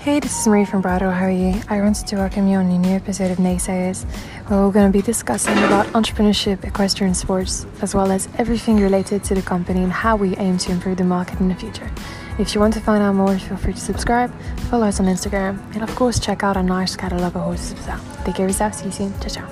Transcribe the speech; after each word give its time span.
Hey, 0.00 0.18
this 0.18 0.40
is 0.40 0.46
Marie 0.46 0.64
from 0.64 0.82
Brado. 0.82 1.12
How 1.12 1.26
are 1.26 1.30
you? 1.30 1.60
I 1.68 1.78
wanted 1.82 2.06
to 2.06 2.16
welcome 2.16 2.48
you 2.48 2.56
on 2.56 2.64
a 2.70 2.78
new 2.78 2.94
episode 2.94 3.30
of 3.30 3.36
Naysayers, 3.36 4.04
where 4.48 4.62
we're 4.62 4.72
going 4.72 4.90
to 4.90 4.98
be 4.98 5.02
discussing 5.02 5.52
about 5.58 5.84
entrepreneurship, 5.88 6.64
equestrian 6.64 7.12
sports, 7.12 7.66
as 7.82 7.94
well 7.94 8.10
as 8.10 8.26
everything 8.38 8.80
related 8.80 9.22
to 9.24 9.34
the 9.34 9.42
company 9.42 9.82
and 9.82 9.92
how 9.92 10.16
we 10.16 10.34
aim 10.38 10.56
to 10.56 10.72
improve 10.72 10.96
the 10.96 11.04
market 11.04 11.38
in 11.38 11.48
the 11.48 11.54
future. 11.54 11.90
If 12.38 12.54
you 12.54 12.62
want 12.62 12.72
to 12.74 12.80
find 12.80 13.02
out 13.02 13.14
more, 13.14 13.38
feel 13.38 13.58
free 13.58 13.74
to 13.74 13.78
subscribe, 13.78 14.32
follow 14.70 14.86
us 14.86 15.00
on 15.00 15.06
Instagram, 15.06 15.60
and 15.74 15.82
of 15.82 15.94
course, 15.94 16.18
check 16.18 16.42
out 16.42 16.56
our 16.56 16.62
nice 16.62 16.96
catalog 16.96 17.36
of 17.36 17.42
horses 17.42 17.78
as 17.78 17.86
well. 17.86 18.00
Take 18.24 18.36
care 18.36 18.46
of 18.46 18.52
yourself. 18.52 18.76
See 18.76 18.86
you 18.86 18.92
soon. 18.92 19.12
Ciao, 19.20 19.28
ciao. 19.28 19.48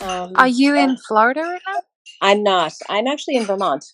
Um, 0.00 0.32
Are 0.36 0.46
you 0.46 0.76
in 0.76 0.96
Florida 0.96 1.40
right 1.40 1.62
now? 1.66 1.80
I'm 2.20 2.44
not. 2.44 2.74
I'm 2.88 3.08
actually 3.08 3.34
in 3.34 3.46
Vermont. 3.46 3.84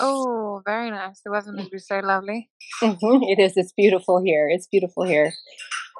Oh, 0.00 0.62
very 0.64 0.90
nice. 0.90 1.20
The 1.24 1.30
weather 1.30 1.52
must 1.52 1.70
be 1.70 1.78
so 1.78 2.00
lovely. 2.00 2.50
it 2.82 3.38
is. 3.38 3.52
It's 3.56 3.72
beautiful 3.72 4.22
here. 4.22 4.48
It's 4.48 4.66
beautiful 4.66 5.04
here. 5.04 5.32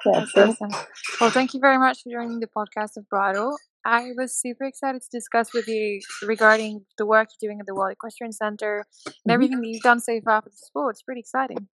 Yes. 0.05 0.31
That's 0.35 0.61
awesome. 0.61 0.85
Well, 1.19 1.29
thank 1.31 1.53
you 1.53 1.59
very 1.59 1.77
much 1.77 2.03
for 2.03 2.11
joining 2.11 2.39
the 2.39 2.47
podcast 2.47 2.97
of 2.97 3.05
Brado. 3.11 3.53
I 3.85 4.11
was 4.17 4.35
super 4.35 4.65
excited 4.65 5.01
to 5.01 5.07
discuss 5.11 5.53
with 5.53 5.67
you 5.67 5.99
regarding 6.23 6.85
the 6.97 7.05
work 7.05 7.29
you're 7.39 7.49
doing 7.49 7.59
at 7.59 7.65
the 7.67 7.73
World 7.75 7.91
Equestrian 7.93 8.31
Center 8.33 8.85
and 9.05 9.13
Mhm. 9.15 9.33
everything 9.33 9.61
that 9.61 9.67
you've 9.67 9.81
done 9.83 9.99
so 9.99 10.19
far 10.21 10.41
for 10.41 10.49
the 10.49 10.57
sport. 10.57 10.95
It's 10.95 11.03
pretty 11.03 11.21
exciting. 11.21 11.67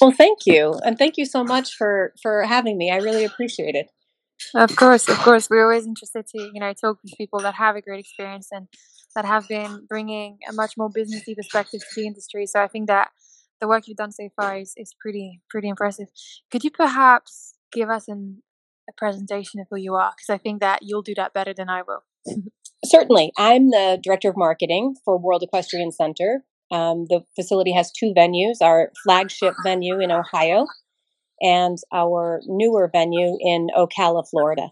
Well, 0.00 0.10
thank 0.12 0.40
you, 0.46 0.74
and 0.84 0.98
thank 0.98 1.16
you 1.16 1.24
so 1.24 1.42
much 1.42 1.74
for 1.74 2.12
for 2.22 2.42
having 2.42 2.76
me. 2.76 2.90
I 2.90 2.96
really 2.98 3.24
appreciate 3.24 3.74
it. 3.74 3.90
Of 4.54 4.76
course, 4.76 5.08
of 5.08 5.16
course. 5.18 5.48
We're 5.48 5.62
always 5.64 5.86
interested 5.86 6.26
to, 6.26 6.38
you 6.52 6.60
know, 6.60 6.72
talk 6.74 6.98
with 7.02 7.14
people 7.16 7.40
that 7.40 7.54
have 7.54 7.74
a 7.76 7.80
great 7.80 8.00
experience 8.00 8.48
and 8.52 8.68
that 9.16 9.24
have 9.24 9.48
been 9.48 9.86
bringing 9.88 10.38
a 10.48 10.52
much 10.52 10.76
more 10.76 10.90
businessy 10.90 11.34
perspective 11.34 11.80
to 11.80 12.00
the 12.00 12.06
industry. 12.06 12.46
So 12.46 12.60
I 12.62 12.68
think 12.68 12.86
that 12.86 13.08
the 13.60 13.66
work 13.66 13.88
you've 13.88 13.96
done 13.96 14.12
so 14.12 14.28
far 14.36 14.58
is, 14.58 14.74
is 14.76 14.94
pretty 15.00 15.40
pretty 15.50 15.68
impressive. 15.68 16.08
Could 16.52 16.62
you 16.62 16.70
perhaps 16.70 17.54
give 17.72 17.88
us 17.88 18.06
an, 18.06 18.42
a 18.88 18.92
presentation 18.92 19.58
of 19.58 19.66
who 19.70 19.76
you 19.76 19.94
are? 19.94 20.12
Because 20.16 20.32
I 20.32 20.38
think 20.38 20.60
that 20.60 20.80
you'll 20.82 21.02
do 21.02 21.14
that 21.16 21.32
better 21.32 21.54
than 21.54 21.68
I 21.68 21.82
will. 21.82 22.04
Certainly, 22.84 23.32
I'm 23.36 23.70
the 23.70 23.98
director 24.00 24.28
of 24.28 24.36
marketing 24.36 24.96
for 25.04 25.18
World 25.18 25.42
Equestrian 25.42 25.90
Center. 25.90 26.44
Um, 26.70 27.06
the 27.08 27.24
facility 27.34 27.72
has 27.72 27.90
two 27.90 28.12
venues: 28.14 28.56
our 28.60 28.92
flagship 29.02 29.54
venue 29.64 29.98
in 29.98 30.12
Ohio, 30.12 30.66
and 31.40 31.78
our 31.92 32.42
newer 32.46 32.90
venue 32.92 33.38
in 33.40 33.68
Ocala, 33.76 34.28
Florida. 34.28 34.68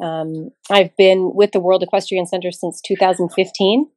Um, 0.00 0.50
I've 0.70 0.96
been 0.96 1.32
with 1.34 1.52
the 1.52 1.60
World 1.60 1.82
Equestrian 1.82 2.26
Center 2.26 2.50
since 2.50 2.80
2015, 2.80 3.88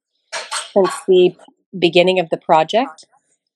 since 0.74 0.92
the 1.08 1.36
beginning 1.78 2.20
of 2.20 2.30
the 2.30 2.38
project. 2.38 3.06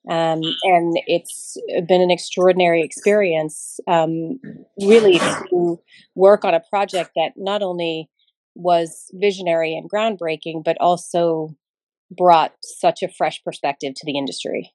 Um, 0.10 0.42
and 0.64 0.98
it's 1.06 1.58
been 1.88 2.02
an 2.02 2.10
extraordinary 2.10 2.82
experience, 2.82 3.80
um, 3.88 4.40
really, 4.82 5.20
to 5.20 5.80
work 6.16 6.46
on 6.46 6.54
a 6.54 6.62
project 6.62 7.12
that 7.16 7.34
not 7.36 7.62
only 7.62 8.10
was 8.56 9.12
visionary 9.14 9.76
and 9.76 9.90
groundbreaking, 9.90 10.64
but 10.64 10.78
also 10.80 11.56
brought 12.10 12.54
such 12.62 13.04
a 13.04 13.10
fresh 13.10 13.44
perspective 13.44 13.94
to 13.96 14.06
the 14.06 14.18
industry. 14.18 14.74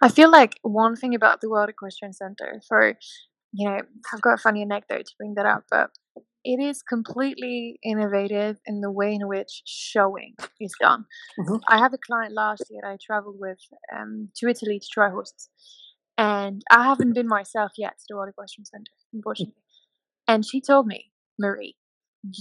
I 0.00 0.08
feel 0.08 0.30
like 0.30 0.58
one 0.62 0.94
thing 0.94 1.14
about 1.14 1.40
the 1.40 1.48
World 1.48 1.68
Equestrian 1.68 2.12
Center, 2.12 2.60
for 2.68 2.96
you 3.52 3.68
know, 3.68 3.80
I've 4.12 4.20
got 4.20 4.34
a 4.34 4.38
funny 4.38 4.62
anecdote 4.62 5.06
to 5.06 5.12
bring 5.18 5.34
that 5.34 5.46
up, 5.46 5.64
but 5.70 5.90
it 6.52 6.60
is 6.62 6.82
completely 6.82 7.78
innovative 7.82 8.58
in 8.66 8.80
the 8.80 8.90
way 8.90 9.12
in 9.14 9.26
which 9.28 9.62
showing 9.66 10.34
is 10.60 10.74
done. 10.80 11.06
Mhm. 11.38 11.60
I 11.68 11.78
had 11.78 11.92
a 11.94 11.98
client 11.98 12.32
last 12.34 12.64
year 12.70 12.80
that 12.82 12.90
I 12.94 12.98
traveled 13.04 13.38
with 13.40 13.58
um, 13.96 14.30
to 14.36 14.48
Italy 14.48 14.78
to 14.80 14.88
try 14.96 15.10
horses, 15.10 15.50
and 16.18 16.62
I 16.70 16.84
haven't 16.84 17.14
been 17.14 17.28
myself 17.28 17.72
yet 17.76 17.94
to 17.98 18.04
the 18.08 18.16
World 18.16 18.30
Equestrian 18.30 18.66
Center, 18.66 18.92
unfortunately. 19.12 19.62
And 20.28 20.44
she 20.46 20.60
told 20.60 20.86
me, 20.86 21.12
Marie, 21.38 21.76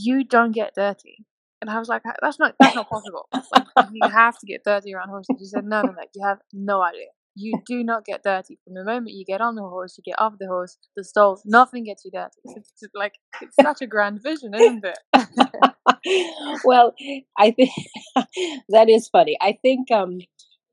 you 0.05 0.23
don't 0.23 0.51
get 0.51 0.75
dirty. 0.75 1.25
And 1.61 1.69
I 1.69 1.79
was 1.79 1.89
like, 1.89 2.03
that's 2.21 2.39
not 2.39 2.55
that's 2.59 2.75
not 2.75 2.89
possible. 2.89 3.27
Like 3.51 3.65
you 3.93 4.09
have 4.09 4.37
to 4.39 4.45
get 4.45 4.63
dirty 4.65 4.93
around 4.93 5.09
horses. 5.09 5.37
She 5.39 5.45
said, 5.45 5.65
no, 5.65 5.81
no, 5.83 5.91
no, 5.91 6.03
you 6.13 6.25
have 6.27 6.39
no 6.53 6.81
idea. 6.83 7.07
You 7.35 7.61
do 7.65 7.83
not 7.83 8.05
get 8.05 8.23
dirty 8.23 8.57
from 8.63 8.75
the 8.75 8.83
moment 8.83 9.15
you 9.15 9.25
get 9.25 9.41
on 9.41 9.55
the 9.55 9.61
horse, 9.61 9.97
you 9.97 10.03
get 10.03 10.19
off 10.19 10.35
the 10.39 10.47
horse, 10.47 10.77
the 10.95 11.03
stalls, 11.03 11.41
nothing 11.45 11.83
gets 11.83 12.05
you 12.05 12.11
dirty. 12.11 12.39
It's 12.55 12.83
like 12.93 13.15
it's 13.41 13.55
such 13.61 13.81
a 13.81 13.87
grand 13.87 14.21
vision, 14.23 14.53
isn't 14.53 14.85
it? 14.85 14.99
well, 16.65 16.93
I 17.37 17.51
think 17.51 17.71
that 18.69 18.89
is 18.89 19.07
funny. 19.09 19.37
I 19.41 19.57
think 19.61 19.91
um, 19.91 20.19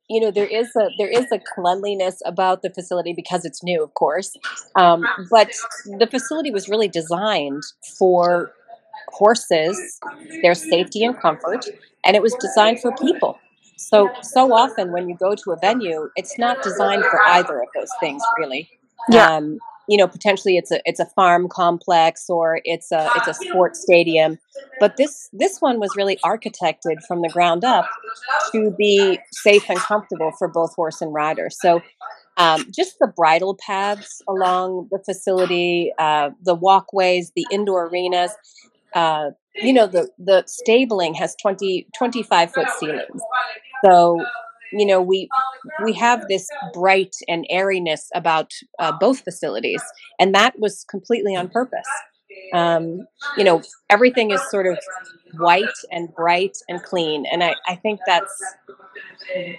you 0.09 0.21
know 0.21 0.31
there 0.31 0.47
is 0.47 0.71
a 0.77 0.89
there 0.99 1.09
is 1.09 1.27
a 1.33 1.41
cleanliness 1.55 2.21
about 2.25 2.62
the 2.62 2.71
facility 2.71 3.12
because 3.15 3.44
it's 3.44 3.62
new, 3.62 3.83
of 3.83 3.94
course. 3.94 4.37
Um, 4.77 5.05
but 5.31 5.53
the 5.99 6.06
facility 6.06 6.50
was 6.50 6.69
really 6.69 6.89
designed 6.89 7.62
for 7.99 8.53
horses, 9.09 9.99
their 10.43 10.55
safety 10.55 11.05
and 11.05 11.19
comfort, 11.19 11.67
and 12.05 12.17
it 12.17 12.23
was 12.23 12.34
designed 12.34 12.81
for 12.81 12.93
people. 12.97 13.39
So 13.88 14.10
so 14.22 14.53
often 14.53 14.93
when 14.93 15.09
you 15.09 15.16
go 15.16 15.34
to 15.34 15.53
a 15.53 15.56
venue, 15.56 16.09
it's 16.16 16.38
not 16.38 16.62
designed 16.62 17.04
for 17.04 17.20
either 17.26 17.60
of 17.60 17.69
those 17.75 17.91
things, 18.00 18.22
really. 18.38 18.69
Yeah. 19.10 19.26
Um, 19.26 19.59
you 19.88 19.97
know, 19.97 20.06
potentially 20.06 20.56
it's 20.56 20.70
a 20.70 20.81
it's 20.84 21.00
a 21.00 21.06
farm 21.06 21.48
complex 21.48 22.31
or 22.31 22.60
it's 22.65 22.93
a 22.93 23.10
it's 23.16 23.26
a 23.26 23.34
sports 23.34 23.82
stadium, 23.82 24.38
but 24.78 24.97
this 24.97 25.28
this 25.32 25.59
one 25.60 25.81
was 25.81 25.97
really 25.97 26.19
architected 26.25 27.03
from 27.06 27.20
the 27.20 27.28
ground 27.28 27.65
up 27.65 27.87
to 28.53 28.70
be 28.70 29.19
safe 29.32 29.69
and 29.69 29.78
comfortable 29.78 30.32
for 30.38 30.49
both 30.49 30.75
horse 30.75 31.00
and 31.00 31.12
rider. 31.12 31.49
So 31.50 31.82
um, 32.37 32.66
just 32.75 32.99
the 33.00 33.09
bridle 33.09 33.59
paths 33.66 34.22
along 34.28 34.88
the 34.91 34.99
facility, 35.04 35.93
uh, 35.99 36.31
the 36.43 36.54
walkways, 36.54 37.32
the 37.34 37.47
indoor 37.50 37.88
arenas. 37.88 38.32
Uh, 38.94 39.31
you 39.55 39.73
know, 39.73 39.87
the 39.87 40.09
the 40.19 40.45
stabling 40.47 41.15
has 41.15 41.37
20, 41.41 41.87
25 41.97 42.53
foot 42.53 42.69
ceilings. 42.79 43.23
So 43.85 44.25
you 44.73 44.87
know 44.87 45.01
we 45.01 45.29
we 45.85 45.93
have 45.93 46.27
this 46.29 46.49
bright 46.73 47.15
and 47.29 47.47
airiness 47.51 48.09
about 48.15 48.51
uh, 48.79 48.93
both 48.99 49.21
facilities, 49.21 49.83
and 50.19 50.35
that 50.35 50.59
was 50.59 50.85
completely 50.89 51.37
on 51.37 51.49
purpose. 51.49 51.89
Um, 52.55 53.07
you 53.37 53.45
know, 53.45 53.62
everything 53.91 54.31
is 54.31 54.41
sort 54.51 54.67
of 54.67 54.79
white 55.39 55.67
and 55.91 56.12
bright 56.15 56.57
and 56.69 56.83
clean, 56.83 57.25
and 57.31 57.45
I, 57.45 57.55
I 57.67 57.77
think 57.77 58.01
that's 58.07 58.43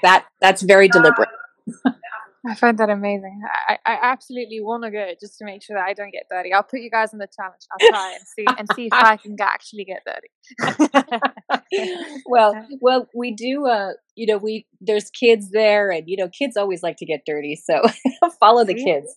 that 0.01 0.25
that's 0.41 0.61
very 0.61 0.87
deliberate. 0.87 1.29
I 2.45 2.55
find 2.55 2.77
that 2.79 2.89
amazing. 2.89 3.41
I, 3.69 3.77
I 3.85 3.97
absolutely 4.01 4.59
want 4.59 4.83
to 4.83 4.91
go 4.91 5.11
just 5.19 5.37
to 5.37 5.45
make 5.45 5.63
sure 5.63 5.77
that 5.77 5.85
I 5.85 5.93
don't 5.93 6.11
get 6.11 6.23
dirty. 6.29 6.51
I'll 6.51 6.63
put 6.63 6.81
you 6.81 6.89
guys 6.89 7.13
on 7.13 7.19
the 7.19 7.27
challenge. 7.33 7.61
I'll 7.71 7.89
try 7.89 8.15
and 8.15 8.27
see 8.27 8.45
and 8.57 8.67
see 8.75 8.85
if 8.87 8.93
I 8.93 9.15
can 9.15 9.37
actually 9.41 9.85
get 9.85 10.03
dirty. 10.05 10.29
well, 12.27 12.53
well, 12.81 13.07
we 13.15 13.33
do. 13.33 13.65
Uh, 13.67 13.91
you 14.15 14.27
know, 14.27 14.37
we 14.37 14.67
there's 14.81 15.09
kids 15.09 15.51
there, 15.51 15.89
and 15.89 16.03
you 16.07 16.17
know, 16.17 16.27
kids 16.27 16.57
always 16.57 16.83
like 16.83 16.97
to 16.97 17.05
get 17.05 17.21
dirty, 17.25 17.55
so 17.55 17.81
follow 18.39 18.65
the 18.65 18.75
kids. 18.75 19.15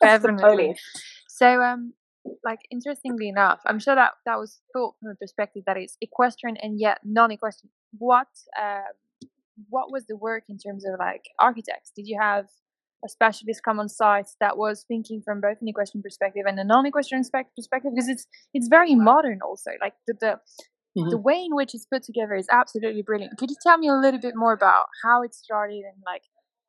Definitely. 0.00 0.76
So, 1.28 1.60
um, 1.60 1.94
like 2.44 2.60
interestingly 2.70 3.28
enough, 3.28 3.60
I'm 3.66 3.80
sure 3.80 3.96
that 3.96 4.12
that 4.26 4.38
was 4.38 4.60
thought 4.72 4.94
from 5.00 5.08
the 5.08 5.16
perspective 5.16 5.64
that 5.66 5.76
is 5.76 5.96
equestrian 6.00 6.56
and 6.56 6.78
yet 6.78 7.00
non-equestrian. 7.04 7.70
What, 7.98 8.28
um, 8.60 8.82
what 9.68 9.90
was 9.90 10.06
the 10.06 10.16
work 10.16 10.44
in 10.48 10.58
terms 10.58 10.84
of 10.86 10.98
like 10.98 11.24
architects? 11.38 11.92
Did 11.94 12.06
you 12.06 12.18
have 12.20 12.46
a 13.04 13.08
specialist 13.08 13.62
come 13.64 13.80
on 13.80 13.88
site 13.88 14.28
that 14.40 14.56
was 14.56 14.84
thinking 14.86 15.22
from 15.24 15.40
both 15.40 15.58
an 15.60 15.68
equestrian 15.68 16.02
perspective 16.02 16.44
and 16.46 16.58
a 16.58 16.64
non-equestrian 16.64 17.24
perspective? 17.24 17.92
Because 17.94 18.08
it's 18.08 18.26
it's 18.54 18.68
very 18.68 18.94
modern, 18.94 19.40
also. 19.44 19.70
Like 19.80 19.94
the 20.06 20.14
the, 20.20 20.40
the 20.94 21.16
Mhm. 21.16 21.22
way 21.22 21.42
in 21.48 21.54
which 21.56 21.74
it's 21.74 21.86
put 21.86 22.02
together 22.02 22.34
is 22.34 22.46
absolutely 22.50 23.02
brilliant. 23.02 23.38
Could 23.38 23.50
you 23.50 23.56
tell 23.66 23.78
me 23.78 23.88
a 23.88 23.94
little 23.94 24.20
bit 24.20 24.34
more 24.36 24.52
about 24.52 24.86
how 25.02 25.22
it 25.22 25.34
started 25.34 25.82
and 25.90 26.02
like 26.06 26.22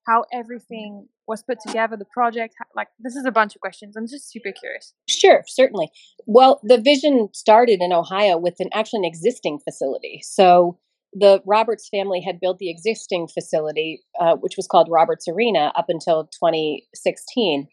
how 0.07 0.25
everything 0.33 1.07
was 1.27 1.43
put 1.43 1.59
together, 1.65 1.95
the 1.97 2.05
project? 2.05 2.55
Like 2.75 2.87
this 2.99 3.15
is 3.15 3.25
a 3.25 3.31
bunch 3.31 3.53
of 3.55 3.61
questions. 3.61 3.95
I'm 3.95 4.07
just 4.07 4.31
super 4.31 4.51
curious. 4.51 4.93
Sure, 5.07 5.43
certainly. 5.47 5.89
Well, 6.25 6.59
the 6.63 6.77
vision 6.79 7.29
started 7.33 7.81
in 7.81 7.91
Ohio 7.93 8.37
with 8.37 8.55
an 8.59 8.69
actually 8.73 8.99
an 8.99 9.05
existing 9.05 9.59
facility. 9.59 10.21
So 10.23 10.79
the 11.15 11.41
Roberts 11.45 11.89
family 11.89 12.21
had 12.21 12.39
built 12.39 12.57
the 12.57 12.69
existing 12.69 13.27
facility, 13.27 14.01
uh, 14.19 14.35
which 14.35 14.57
was 14.57 14.67
called 14.67 14.89
Roberts 14.89 15.27
Arena, 15.27 15.71
up 15.75 15.85
until 15.89 16.25
2016, 16.25 17.67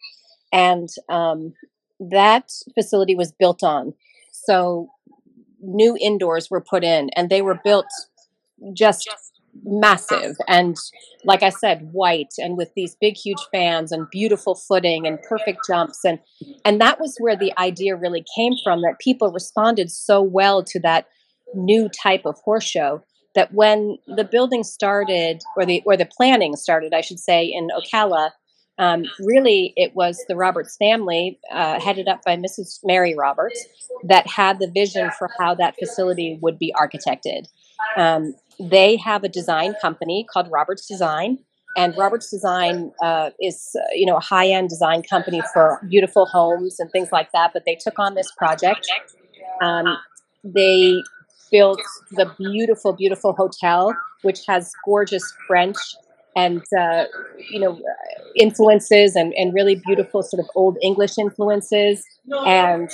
and 0.53 0.89
um, 1.09 1.53
that 1.99 2.51
facility 2.73 3.15
was 3.15 3.31
built 3.31 3.63
on. 3.63 3.93
So 4.31 4.89
new 5.61 5.97
indoors 5.99 6.49
were 6.49 6.61
put 6.61 6.83
in, 6.83 7.09
and 7.15 7.29
they 7.29 7.41
were 7.41 7.59
built 7.63 7.87
just 8.73 9.09
massive 9.63 10.37
and 10.47 10.77
like 11.25 11.43
i 11.43 11.49
said 11.49 11.89
white 11.91 12.33
and 12.37 12.57
with 12.57 12.71
these 12.73 12.95
big 13.01 13.17
huge 13.17 13.41
fans 13.51 13.91
and 13.91 14.09
beautiful 14.09 14.55
footing 14.55 15.05
and 15.05 15.21
perfect 15.23 15.59
jumps. 15.67 16.05
And 16.05 16.19
and 16.63 16.79
that 16.79 16.99
was 16.99 17.15
where 17.19 17.35
the 17.35 17.53
idea 17.57 17.95
really 17.95 18.23
came 18.35 18.53
from 18.63 18.81
that 18.81 18.99
people 18.99 19.31
responded 19.31 19.91
so 19.91 20.21
well 20.21 20.63
to 20.63 20.79
that 20.81 21.07
new 21.53 21.89
type 21.89 22.25
of 22.25 22.37
horse 22.45 22.63
show 22.63 23.03
that 23.35 23.53
when 23.53 23.97
the 24.07 24.23
building 24.23 24.63
started, 24.63 25.41
or 25.55 25.65
the 25.65 25.81
or 25.85 25.97
the 25.97 26.05
planning 26.05 26.55
started, 26.55 26.93
I 26.93 27.01
should 27.01 27.19
say, 27.19 27.45
in 27.45 27.69
Ocala, 27.69 28.31
um, 28.77 29.05
really 29.19 29.73
it 29.75 29.95
was 29.95 30.23
the 30.27 30.35
Roberts 30.35 30.75
family, 30.77 31.39
uh, 31.51 31.79
headed 31.79 32.07
up 32.07 32.23
by 32.23 32.35
Mrs. 32.35 32.79
Mary 32.83 33.15
Roberts, 33.15 33.65
that 34.03 34.27
had 34.27 34.59
the 34.59 34.67
vision 34.67 35.11
for 35.17 35.29
how 35.39 35.55
that 35.55 35.75
facility 35.77 36.39
would 36.41 36.57
be 36.57 36.73
architected. 36.75 37.47
Um, 37.95 38.35
they 38.59 38.97
have 38.97 39.23
a 39.23 39.29
design 39.29 39.75
company 39.81 40.25
called 40.31 40.49
Roberts 40.51 40.87
Design, 40.87 41.39
and 41.77 41.95
Roberts 41.97 42.29
Design 42.29 42.91
uh, 43.01 43.29
is 43.39 43.75
uh, 43.75 43.93
you 43.93 44.05
know 44.05 44.17
a 44.17 44.21
high 44.21 44.47
end 44.47 44.69
design 44.69 45.03
company 45.03 45.41
for 45.53 45.79
beautiful 45.89 46.25
homes 46.25 46.79
and 46.79 46.91
things 46.91 47.11
like 47.11 47.31
that. 47.33 47.51
But 47.53 47.63
they 47.65 47.75
took 47.75 47.97
on 47.99 48.15
this 48.15 48.31
project. 48.31 48.87
Um, 49.61 49.97
they 50.43 51.01
built 51.51 51.81
the 52.11 52.33
beautiful, 52.37 52.93
beautiful 52.93 53.33
hotel, 53.33 53.95
which 54.21 54.39
has 54.47 54.71
gorgeous 54.85 55.23
French 55.47 55.77
and 56.35 56.63
uh, 56.77 57.05
you 57.49 57.59
know 57.59 57.79
influences 58.35 59.15
and, 59.15 59.33
and 59.33 59.53
really 59.53 59.75
beautiful 59.75 60.23
sort 60.23 60.39
of 60.39 60.49
old 60.55 60.77
English 60.81 61.17
influences. 61.17 62.03
And 62.45 62.89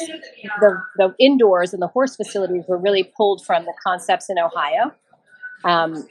the 0.59 0.81
the 0.97 1.15
indoors 1.19 1.73
and 1.73 1.81
the 1.81 1.87
horse 1.87 2.15
facilities 2.15 2.63
were 2.67 2.77
really 2.77 3.03
pulled 3.03 3.45
from 3.45 3.65
the 3.65 3.73
concepts 3.85 4.29
in 4.29 4.37
Ohio. 4.39 4.93
Um, 5.63 6.07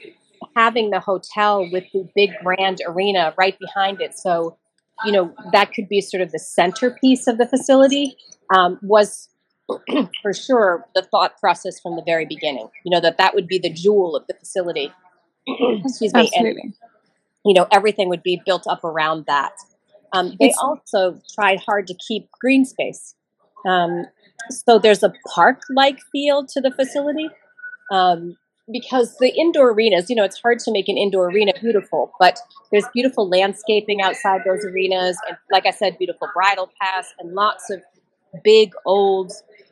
having 0.55 0.91
the 0.91 0.99
hotel 0.99 1.67
with 1.71 1.85
the 1.93 2.07
big 2.15 2.31
grand 2.43 2.81
arena 2.87 3.33
right 3.37 3.57
behind 3.59 4.01
it, 4.01 4.17
so 4.17 4.57
you 5.05 5.11
know 5.11 5.33
that 5.51 5.73
could 5.73 5.89
be 5.89 6.01
sort 6.01 6.21
of 6.21 6.31
the 6.31 6.39
centerpiece 6.39 7.27
of 7.27 7.37
the 7.37 7.47
facility, 7.47 8.15
um, 8.55 8.79
was 8.81 9.29
for 10.21 10.33
sure 10.33 10.85
the 10.95 11.01
thought 11.01 11.39
process 11.39 11.79
from 11.79 11.95
the 11.95 12.03
very 12.05 12.25
beginning. 12.25 12.69
You 12.83 12.91
know 12.91 13.01
that 13.01 13.17
that 13.17 13.35
would 13.35 13.47
be 13.47 13.59
the 13.59 13.69
jewel 13.69 14.15
of 14.15 14.25
the 14.27 14.33
facility. 14.33 14.91
Excuse 15.47 16.13
me, 16.13 16.21
Absolutely. 16.21 16.61
and 16.61 16.73
you 17.45 17.53
know 17.53 17.67
everything 17.71 18.09
would 18.09 18.23
be 18.23 18.41
built 18.45 18.65
up 18.67 18.83
around 18.83 19.25
that. 19.27 19.53
Um, 20.13 20.35
they 20.39 20.47
It's 20.47 20.57
also 20.57 21.19
tried 21.35 21.59
hard 21.59 21.87
to 21.87 21.95
keep 21.95 22.29
green 22.39 22.65
space, 22.65 23.15
um, 23.67 24.05
so 24.49 24.79
there's 24.79 25.03
a 25.03 25.13
park-like 25.27 25.99
feel 26.11 26.45
to 26.47 26.61
the 26.61 26.71
facility. 26.71 27.29
Um, 27.91 28.37
because 28.69 29.15
the 29.19 29.29
indoor 29.29 29.71
arenas, 29.71 30.09
you 30.09 30.15
know, 30.15 30.25
it's 30.25 30.41
hard 30.41 30.59
to 30.59 30.71
make 30.71 30.89
an 30.89 30.97
indoor 30.97 31.29
arena 31.29 31.53
beautiful, 31.59 32.11
but 32.19 32.37
there's 32.69 32.83
beautiful 32.93 33.29
landscaping 33.29 34.01
outside 34.01 34.41
those 34.45 34.65
arenas, 34.65 35.17
and 35.27 35.37
like 35.51 35.65
I 35.65 35.71
said, 35.71 35.97
beautiful 35.97 36.27
bridle 36.33 36.69
paths 36.81 37.13
and 37.19 37.33
lots 37.33 37.69
of 37.69 37.81
big 38.43 38.73
old 38.85 39.31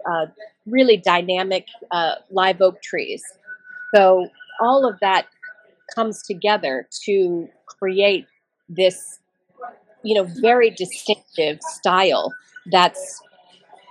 uh, 0.10 0.28
really 0.66 0.98
dynamic 0.98 1.68
uh, 1.92 2.16
live 2.32 2.62
oak 2.62 2.82
trees. 2.82 3.24
So 3.94 4.30
all 4.60 4.88
of 4.88 5.00
that 5.02 5.28
comes 5.94 6.24
together 6.24 6.88
to 7.06 7.48
create 7.66 8.26
this, 8.68 9.20
you 10.04 10.16
know, 10.16 10.28
very 10.42 10.70
distinctive 10.70 11.60
style 11.62 12.34
that's, 12.72 13.22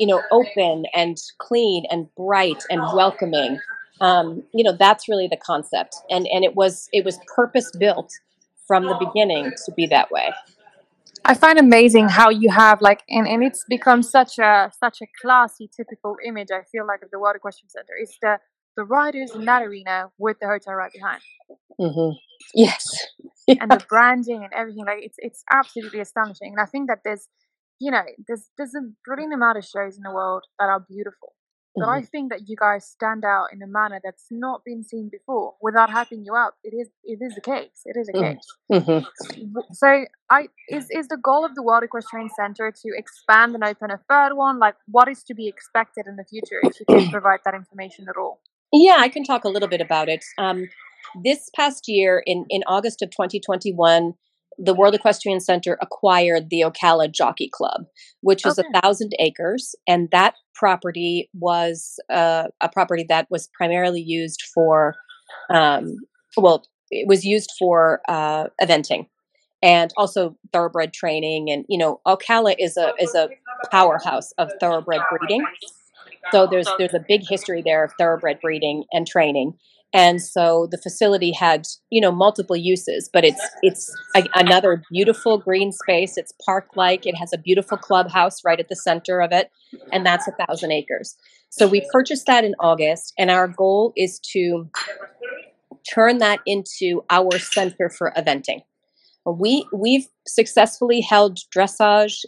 you 0.00 0.06
know, 0.06 0.22
open 0.31 0.84
and 0.94 1.16
clean 1.38 1.84
and 1.90 2.12
bright 2.16 2.62
and 2.70 2.81
welcoming. 2.94 3.61
Um, 4.00 4.43
you 4.52 4.64
know, 4.64 4.76
that's 4.76 5.08
really 5.08 5.28
the 5.28 5.37
concept, 5.37 5.94
and 6.11 6.26
and 6.26 6.44
it 6.44 6.56
was 6.56 6.88
it 6.93 7.05
was 7.05 7.19
purpose 7.34 7.70
built 7.78 8.12
from 8.66 8.87
the 8.87 8.96
beginning 8.96 9.52
to 9.64 9.72
be 9.72 9.87
that 9.87 10.11
way. 10.11 10.32
I 11.25 11.35
find 11.35 11.59
amazing 11.59 12.09
how 12.09 12.29
you 12.29 12.50
have 12.50 12.82
like 12.82 13.03
and, 13.09 13.26
and 13.26 13.43
it's 13.43 13.65
become 13.69 14.03
such 14.03 14.38
a 14.38 14.71
such 14.79 14.99
a 15.03 15.06
classy 15.21 15.71
typical 15.75 16.17
image 16.26 16.49
I 16.53 16.62
feel 16.71 16.87
like 16.87 17.03
of 17.03 17.11
the 17.11 17.19
World 17.19 17.37
Equestrian 17.37 17.71
Center. 17.71 17.94
Is 18.00 18.17
the 18.21 18.38
the 18.76 18.85
riders 18.85 19.32
in 19.35 19.44
that 19.44 19.62
arena 19.62 20.11
with 20.19 20.38
the 20.41 20.47
hotel 20.47 20.75
right 20.75 20.93
behind. 20.93 21.23
Mm-hmm. 21.81 22.17
Yes. 22.55 22.85
and 23.49 23.71
the 23.71 23.85
branding 23.88 24.43
and 24.43 24.53
everything 24.53 24.85
like 24.87 24.99
it's 25.00 25.17
it's 25.19 25.44
absolutely 25.50 26.00
astonishing. 26.00 26.53
And 26.53 26.61
I 26.61 26.67
think 26.67 26.88
that 26.88 27.00
there's 27.05 27.29
you 27.81 27.91
know 27.91 28.03
there's 28.29 28.50
there's 28.59 28.75
a 28.75 28.82
brilliant 29.05 29.32
amount 29.32 29.59
of 29.59 29.65
shows 29.65 29.97
in 29.97 30.03
the 30.03 30.12
world 30.12 30.44
that 30.59 30.69
are 30.69 30.81
beautiful 30.81 31.35
but 31.79 31.87
hmm 31.87 31.91
I 31.91 32.03
think 32.03 32.31
that 32.31 32.49
you 32.49 32.56
guys 32.56 32.85
stand 32.87 33.25
out 33.25 33.47
in 33.53 33.62
a 33.62 33.67
manner 33.67 34.00
that's 34.03 34.26
not 34.31 34.62
been 34.65 34.85
seen 34.85 35.09
before 35.11 35.55
without 35.61 35.91
hyping 35.91 36.25
you 36.25 36.35
up 36.35 36.55
it 36.62 36.75
is 36.75 36.88
it 37.05 37.19
is 37.21 37.35
the 37.35 37.41
case 37.41 37.82
it 37.85 37.97
is 37.97 38.09
a 38.09 38.12
hmm 38.12 38.23
case 38.25 38.49
hmm 38.73 38.99
So, 39.73 40.05
I 40.31 40.49
is 40.69 40.87
is 40.91 41.09
the 41.09 41.17
goal 41.17 41.44
of 41.44 41.55
the 41.55 41.62
World 41.62 41.82
Equestrian 41.85 42.29
Center 42.31 42.71
to 42.71 42.88
expand 42.97 43.55
and 43.55 43.65
open 43.65 43.91
a 43.91 44.00
third 44.09 44.35
one? 44.35 44.59
Like, 44.59 44.76
what 44.87 45.09
is 45.09 45.23
to 45.25 45.35
be 45.35 45.49
expected 45.49 46.06
in 46.06 46.17
the 46.17 46.25
future? 46.25 46.61
If 46.62 46.81
you 46.81 46.87
can 46.87 47.11
provide 47.17 47.41
that 47.44 47.55
information 47.55 48.06
at 48.09 48.17
all. 48.17 48.41
Yeah, 48.73 48.97
I 48.99 49.09
can 49.09 49.25
talk 49.25 49.44
a 49.44 49.49
little 49.49 49.69
bit 49.69 49.81
about 49.81 50.09
it. 50.09 50.25
Um, 50.38 50.69
this 51.23 51.50
past 51.55 51.85
year, 51.87 52.23
in, 52.26 52.47
in 52.50 52.62
August 52.67 53.03
of 53.03 53.11
2021, 53.11 54.15
the 54.59 54.75
World 54.75 54.95
Equestrian 54.95 55.41
Center 55.41 55.79
acquired 55.81 56.51
the 56.51 56.61
Ocala 56.61 57.11
Jockey 57.11 57.49
Club, 57.53 57.87
which 58.21 58.45
is 58.47 58.59
a 58.59 58.62
Okay. 58.62 58.81
thousand 58.81 59.12
acres, 59.19 59.75
and 59.87 60.09
that 60.12 60.35
property 60.55 61.31
was 61.35 61.99
uh, 62.11 62.49
a 62.61 62.69
property 62.69 63.05
that 63.09 63.27
was 63.31 63.49
primarily 63.56 64.01
used 64.01 64.43
for, 64.55 64.95
um, 65.51 65.97
well, 66.37 66.65
it 66.91 67.09
was 67.09 67.25
used 67.25 67.51
for 67.59 68.01
uh, 68.09 68.49
eventing 68.61 69.06
and 69.62 69.93
also 69.97 70.37
thoroughbred 70.53 70.93
training. 70.93 71.50
And 71.50 71.65
you 71.69 71.79
know, 71.79 72.00
Ocala 72.07 72.55
is 72.59 72.77
a 72.77 72.93
is 73.00 73.15
a 73.15 73.29
powerhouse 73.71 74.33
of 74.39 74.50
thoroughbred 74.61 75.00
breeding. 75.11 75.45
So 76.33 76.47
there's 76.47 76.69
there's 76.79 76.95
a 76.95 77.05
big 77.07 77.23
history 77.29 77.62
there 77.65 77.85
of 77.85 77.93
thoroughbred 77.99 78.41
breeding 78.41 78.85
and 78.93 79.07
training. 79.07 79.55
And 79.94 80.20
so 80.20 80.67
the 80.70 80.76
facility 80.76 81.32
had, 81.32 81.69
you 81.88 82.00
know, 82.00 82.11
multiple 82.11 82.56
uses, 82.56 83.08
but 83.12 83.25
it's 83.25 83.41
it's 83.62 83.96
a, 84.17 84.25
another 84.35 84.82
beautiful 84.91 85.38
green 85.38 85.70
space. 85.70 86.17
It's 86.17 86.32
park-like. 86.44 87.06
It 87.06 87.14
has 87.14 87.32
a 87.32 87.38
beautiful 87.38 87.79
clubhouse 87.79 88.44
right 88.44 88.58
at 88.58 88.69
the 88.69 88.75
center 88.75 89.23
of 89.23 89.31
it, 89.31 89.50
and 89.93 90.05
that's 90.05 90.26
a 90.26 90.32
thousand 90.46 90.73
acres. 90.73 91.17
So 91.49 91.69
we 91.69 91.88
purchased 91.93 92.26
that 92.26 92.44
in 92.44 92.56
August, 92.58 93.12
and 93.17 93.31
our 93.31 93.46
goal 93.46 93.93
is 93.96 94.19
to 94.32 94.69
turn 95.88 96.19
that 96.19 96.40
into 96.44 97.05
our 97.08 97.38
center 97.38 97.88
for 97.88 98.12
eventing. 98.17 98.62
We 99.25 99.64
we've 99.73 100.08
successfully 100.26 101.02
held 101.02 101.38
dressage, 101.56 102.25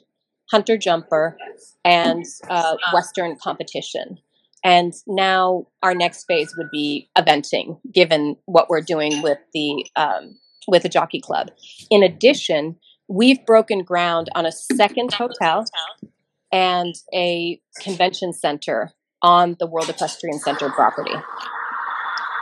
hunter 0.53 0.77
jumper, 0.77 1.37
and 1.85 2.25
uh, 2.49 2.77
Western 2.95 3.37
competition. 3.43 4.19
And 4.67 4.93
now 5.07 5.69
our 5.81 5.95
next 5.95 6.25
phase 6.25 6.53
would 6.59 6.71
be 6.73 7.09
eventing, 7.17 7.79
given 7.95 8.35
what 8.47 8.69
we're 8.69 8.81
doing 8.81 9.23
with 9.23 9.39
the 9.55 9.87
um, 9.95 10.37
with 10.67 10.83
the 10.83 10.89
jockey 10.89 11.21
club. 11.21 11.53
In 11.89 12.03
addition, 12.03 12.75
we've 13.07 13.47
broken 13.47 13.85
ground 13.85 14.29
on 14.35 14.45
a 14.45 14.51
second 14.51 15.15
hotel 15.15 15.65
and 16.51 16.97
a 17.15 17.61
convention 17.81 18.33
center 18.33 18.91
on 19.23 19.57
the 19.61 19.69
World 19.69 19.89
Equestrian 19.89 20.41
Center 20.41 20.69
property. 20.71 21.15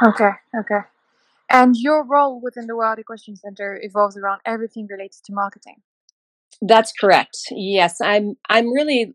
Okay, 0.02 0.30
okay. 0.58 0.80
And 1.50 1.76
your 1.76 2.06
role 2.06 2.40
within 2.40 2.66
the 2.66 2.74
World 2.74 2.98
Equestrian 2.98 3.36
Center 3.36 3.78
evolves 3.82 4.16
around 4.16 4.40
everything 4.46 4.86
related 4.90 5.22
to 5.26 5.34
marketing. 5.34 5.82
That's 6.62 6.90
correct. 6.98 7.36
Yes, 7.50 8.00
I'm. 8.00 8.36
I'm 8.48 8.72
really, 8.72 9.14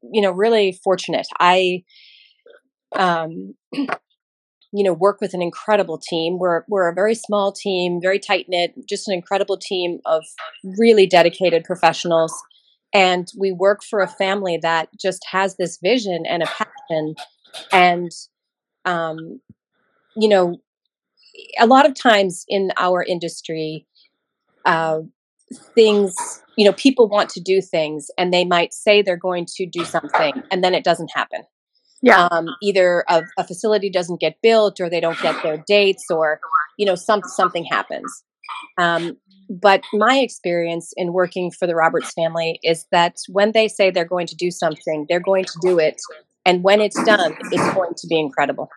you 0.00 0.22
know, 0.22 0.30
really 0.30 0.72
fortunate. 0.72 1.26
I, 1.38 1.84
um, 2.96 3.54
you 4.72 4.84
know, 4.84 4.92
work 4.92 5.20
with 5.20 5.34
an 5.34 5.42
incredible 5.42 5.98
team. 5.98 6.38
We're 6.38 6.64
we're 6.68 6.88
a 6.88 6.94
very 6.94 7.14
small 7.14 7.52
team, 7.52 8.00
very 8.02 8.18
tight 8.18 8.46
knit, 8.48 8.74
just 8.88 9.08
an 9.08 9.14
incredible 9.14 9.56
team 9.56 10.00
of 10.04 10.24
really 10.78 11.06
dedicated 11.06 11.64
professionals. 11.64 12.34
And 12.92 13.28
we 13.38 13.52
work 13.52 13.82
for 13.82 14.00
a 14.00 14.08
family 14.08 14.58
that 14.62 14.88
just 14.98 15.24
has 15.30 15.56
this 15.56 15.78
vision 15.82 16.24
and 16.26 16.42
a 16.42 16.46
passion. 16.46 17.14
And 17.72 18.10
um, 18.84 19.40
you 20.16 20.28
know, 20.28 20.56
a 21.58 21.66
lot 21.66 21.86
of 21.86 21.94
times 21.94 22.44
in 22.48 22.70
our 22.76 23.02
industry, 23.02 23.86
uh, 24.64 25.00
things 25.74 26.14
you 26.56 26.64
know 26.64 26.72
people 26.72 27.08
want 27.08 27.30
to 27.30 27.40
do 27.40 27.62
things 27.62 28.10
and 28.18 28.32
they 28.32 28.44
might 28.44 28.74
say 28.74 29.00
they're 29.00 29.16
going 29.16 29.46
to 29.46 29.66
do 29.66 29.84
something 29.84 30.42
and 30.50 30.62
then 30.62 30.74
it 30.74 30.84
doesn't 30.84 31.10
happen 31.14 31.42
Yeah. 32.02 32.28
um, 32.30 32.48
either 32.62 33.04
a, 33.08 33.22
a 33.38 33.44
facility 33.44 33.90
doesn't 33.90 34.20
get 34.20 34.36
built 34.42 34.80
or 34.80 34.88
they 34.88 35.00
don't 35.00 35.20
get 35.20 35.42
their 35.42 35.62
dates 35.66 36.04
or 36.10 36.40
you 36.78 36.86
know 36.86 36.94
some, 36.94 37.22
something 37.24 37.64
happens 37.64 38.24
um, 38.78 39.16
but 39.50 39.82
my 39.92 40.18
experience 40.18 40.92
in 40.96 41.12
working 41.12 41.50
for 41.50 41.66
the 41.66 41.74
roberts 41.74 42.12
family 42.12 42.60
is 42.62 42.86
that 42.92 43.16
when 43.28 43.52
they 43.52 43.66
say 43.68 43.90
they're 43.90 44.04
going 44.04 44.26
to 44.28 44.36
do 44.36 44.50
something 44.50 45.06
they're 45.08 45.18
going 45.20 45.44
to 45.44 45.58
do 45.62 45.78
it 45.78 46.00
and 46.46 46.62
when 46.62 46.80
it's 46.80 47.02
done 47.04 47.36
it's 47.50 47.74
going 47.74 47.94
to 47.96 48.06
be 48.06 48.18
incredible 48.18 48.68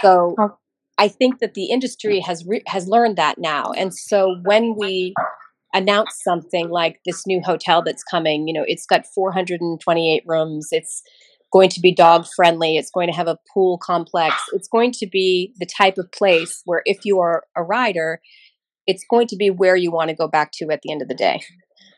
so 0.00 0.34
Oh, 0.38 0.56
I 0.98 1.08
think 1.08 1.40
that 1.40 1.54
the 1.54 1.66
industry 1.66 2.20
has 2.20 2.44
re- 2.46 2.62
has 2.66 2.86
learned 2.86 3.16
that 3.16 3.38
now, 3.38 3.72
and 3.72 3.94
so 3.94 4.36
when 4.44 4.76
we 4.78 5.14
announce 5.74 6.20
something 6.22 6.68
like 6.68 7.00
this 7.06 7.26
new 7.26 7.40
hotel 7.42 7.82
that's 7.82 8.04
coming, 8.04 8.46
you 8.46 8.52
know, 8.54 8.64
it's 8.66 8.86
got 8.86 9.06
428 9.06 10.22
rooms. 10.26 10.68
It's 10.70 11.02
going 11.52 11.68
to 11.70 11.80
be 11.80 11.94
dog 11.94 12.26
friendly. 12.34 12.76
It's 12.76 12.90
going 12.90 13.08
to 13.08 13.14
have 13.14 13.28
a 13.28 13.38
pool 13.52 13.78
complex. 13.78 14.36
It's 14.52 14.68
going 14.68 14.92
to 14.92 15.06
be 15.06 15.54
the 15.58 15.66
type 15.66 15.98
of 15.98 16.10
place 16.10 16.62
where, 16.64 16.82
if 16.84 17.04
you 17.04 17.20
are 17.20 17.44
a 17.56 17.62
rider, 17.62 18.20
it's 18.86 19.04
going 19.08 19.26
to 19.28 19.36
be 19.36 19.50
where 19.50 19.76
you 19.76 19.90
want 19.90 20.10
to 20.10 20.16
go 20.16 20.28
back 20.28 20.50
to 20.54 20.70
at 20.70 20.80
the 20.82 20.90
end 20.90 21.02
of 21.02 21.08
the 21.08 21.14
day. 21.14 21.42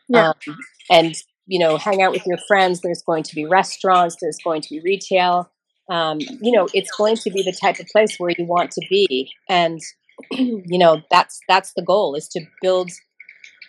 Yeah. 0.07 0.29
Um, 0.29 0.57
and, 0.91 1.15
you 1.47 1.59
know, 1.59 1.77
hang 1.77 2.01
out 2.01 2.11
with 2.11 2.25
your 2.25 2.37
friends. 2.47 2.81
There's 2.81 3.03
going 3.05 3.23
to 3.23 3.35
be 3.35 3.45
restaurants, 3.45 4.17
there's 4.21 4.39
going 4.43 4.61
to 4.61 4.69
be 4.69 4.81
retail. 4.83 5.51
Um, 5.89 6.19
you 6.19 6.51
know, 6.51 6.67
it's 6.73 6.91
going 6.91 7.15
to 7.17 7.29
be 7.29 7.43
the 7.43 7.55
type 7.61 7.79
of 7.79 7.85
place 7.87 8.17
where 8.17 8.31
you 8.37 8.45
want 8.45 8.71
to 8.71 8.81
be. 8.89 9.31
And, 9.49 9.79
you 10.31 10.77
know, 10.77 11.01
that's 11.11 11.39
that's 11.47 11.73
the 11.75 11.83
goal 11.83 12.15
is 12.15 12.27
to 12.29 12.41
build 12.61 12.89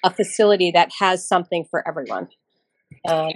a 0.02 0.10
facility 0.10 0.70
that 0.72 0.90
has 0.98 1.26
something 1.26 1.64
for 1.70 1.86
everyone. 1.86 2.28
Um, 3.08 3.32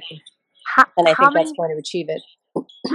how, 0.74 0.84
and 0.96 1.08
I 1.08 1.14
think 1.14 1.32
many, 1.32 1.44
that's 1.44 1.52
going 1.56 1.70
to 1.74 1.78
achieve 1.78 2.06
it. 2.08 2.22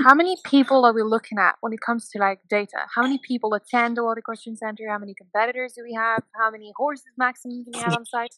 How 0.04 0.16
many 0.16 0.38
people 0.44 0.84
are 0.86 0.94
we 0.94 1.04
looking 1.04 1.38
at 1.38 1.56
when 1.62 1.72
it 1.74 1.80
comes 1.86 2.10
to 2.10 2.20
like 2.20 2.40
data? 2.50 2.78
How 2.94 3.04
many 3.04 3.20
people 3.20 3.54
attend 3.54 3.98
the 3.98 4.04
World 4.04 4.18
Equestrian 4.18 4.58
Center? 4.58 4.90
How 4.90 4.98
many 4.98 5.14
competitors 5.14 5.74
do 5.74 5.84
we 5.84 5.94
have? 5.94 6.24
How 6.36 6.50
many 6.50 6.74
horses 6.76 7.06
maximum 7.18 7.64
do 7.64 7.72
we 7.74 7.80
have 7.80 7.94
on 7.94 8.06
site? 8.06 8.36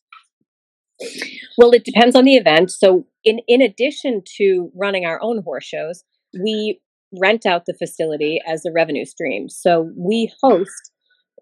Well, 1.57 1.71
it 1.71 1.85
depends 1.85 2.15
on 2.15 2.25
the 2.25 2.35
event. 2.35 2.71
So, 2.71 3.05
in 3.23 3.39
in 3.47 3.61
addition 3.61 4.23
to 4.37 4.71
running 4.75 5.05
our 5.05 5.19
own 5.21 5.41
horse 5.43 5.65
shows, 5.65 6.03
we 6.33 6.81
rent 7.17 7.45
out 7.45 7.65
the 7.65 7.73
facility 7.73 8.41
as 8.45 8.65
a 8.65 8.71
revenue 8.71 9.05
stream. 9.05 9.47
So, 9.47 9.91
we 9.95 10.31
host 10.41 10.91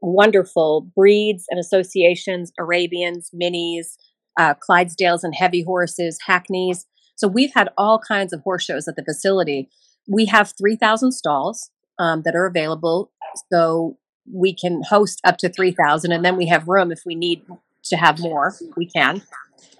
wonderful 0.01 0.91
breeds 0.95 1.45
and 1.49 1.59
associations, 1.59 2.51
Arabians, 2.59 3.31
minis, 3.33 3.95
uh, 4.37 4.53
Clydesdales 4.55 5.23
and 5.23 5.33
heavy 5.33 5.63
horses, 5.63 6.19
hackneys. 6.27 6.85
So 7.15 7.27
we've 7.27 7.53
had 7.53 7.69
all 7.77 7.99
kinds 7.99 8.33
of 8.33 8.41
horse 8.41 8.65
shows 8.65 8.87
at 8.87 8.95
the 8.95 9.03
facility. 9.03 9.69
We 10.07 10.25
have 10.25 10.53
3,000 10.57 11.11
stalls 11.11 11.71
um, 11.99 12.21
that 12.23 12.35
are 12.35 12.45
available. 12.45 13.11
So 13.51 13.97
we 14.31 14.53
can 14.53 14.81
host 14.83 15.21
up 15.23 15.37
to 15.37 15.49
3,000, 15.49 16.11
and 16.11 16.23
then 16.23 16.35
we 16.35 16.47
have 16.47 16.67
room 16.67 16.91
if 16.91 17.01
we 17.05 17.15
need 17.15 17.43
to 17.85 17.97
have 17.97 18.19
more, 18.19 18.55
we 18.75 18.87
can. 18.87 19.21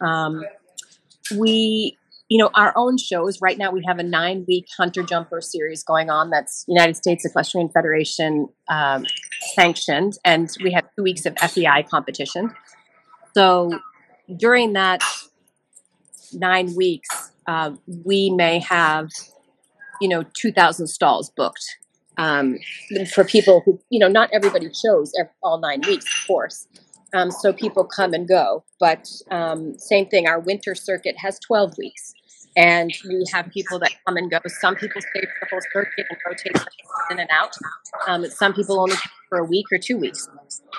Um, 0.02 0.44
we, 1.36 1.98
you 2.30 2.38
know, 2.38 2.52
our 2.54 2.72
own 2.76 2.98
shows. 2.98 3.42
Right 3.42 3.58
now, 3.58 3.72
we 3.72 3.84
have 3.88 3.98
a 3.98 4.04
nine 4.04 4.46
week 4.48 4.68
Hunter 4.78 5.02
Jumper 5.02 5.42
series 5.42 5.84
going 5.84 6.10
on 6.10 6.30
that's 6.30 6.66
United 6.68 6.96
States 6.96 7.26
Equestrian 7.26 7.70
Federation 7.70 8.48
um, 8.70 9.06
sanctioned, 9.56 10.14
and 10.24 10.50
we 10.64 10.72
have 10.72 10.86
two 10.96 11.04
weeks 11.04 11.26
of 11.26 11.36
FEI 11.38 11.84
competition. 11.90 12.54
So 13.34 13.80
during 14.38 14.74
that 14.74 15.02
nine 16.32 16.76
weeks, 16.76 17.32
uh, 17.48 17.72
we 17.88 18.30
may 18.30 18.60
have, 18.60 19.10
you 20.02 20.08
know, 20.08 20.24
2,000 20.34 20.88
stalls 20.88 21.32
booked 21.36 21.64
um, 22.18 22.58
for 23.14 23.24
people 23.24 23.62
who, 23.66 23.80
you 23.90 24.00
know, 24.00 24.08
not 24.08 24.30
everybody 24.32 24.70
shows 24.74 25.12
every, 25.20 25.32
all 25.44 25.60
nine 25.60 25.82
weeks, 25.88 26.06
of 26.06 26.28
course. 26.28 26.68
Um, 27.14 27.32
so 27.32 27.54
people 27.54 27.86
come 27.86 28.14
and 28.14 28.28
go. 28.28 28.64
But 28.80 29.10
um, 29.32 29.78
same 29.78 30.08
thing, 30.08 30.28
our 30.28 30.40
winter 30.40 30.76
circuit 30.76 31.16
has 31.18 31.40
12 31.40 31.78
weeks. 31.78 32.14
And 32.58 32.94
we 33.06 33.26
have 33.34 33.50
people 33.50 33.80
that 33.80 33.92
come 34.06 34.16
and 34.16 34.32
go. 34.32 34.40
Some 34.48 34.76
people 34.76 35.02
stay 35.02 35.22
for 35.22 35.34
the 35.42 35.48
whole 35.52 35.60
circuit 35.74 36.06
and 36.10 36.18
rotate 36.26 36.56
in 37.12 37.20
and 37.20 37.30
out. 37.30 37.54
Um, 38.08 38.26
some 38.28 38.54
people 38.54 38.80
only 38.80 38.96
for 39.28 39.40
a 39.40 39.44
week 39.44 39.66
or 39.74 39.78
two 39.78 39.98
weeks. 39.98 40.30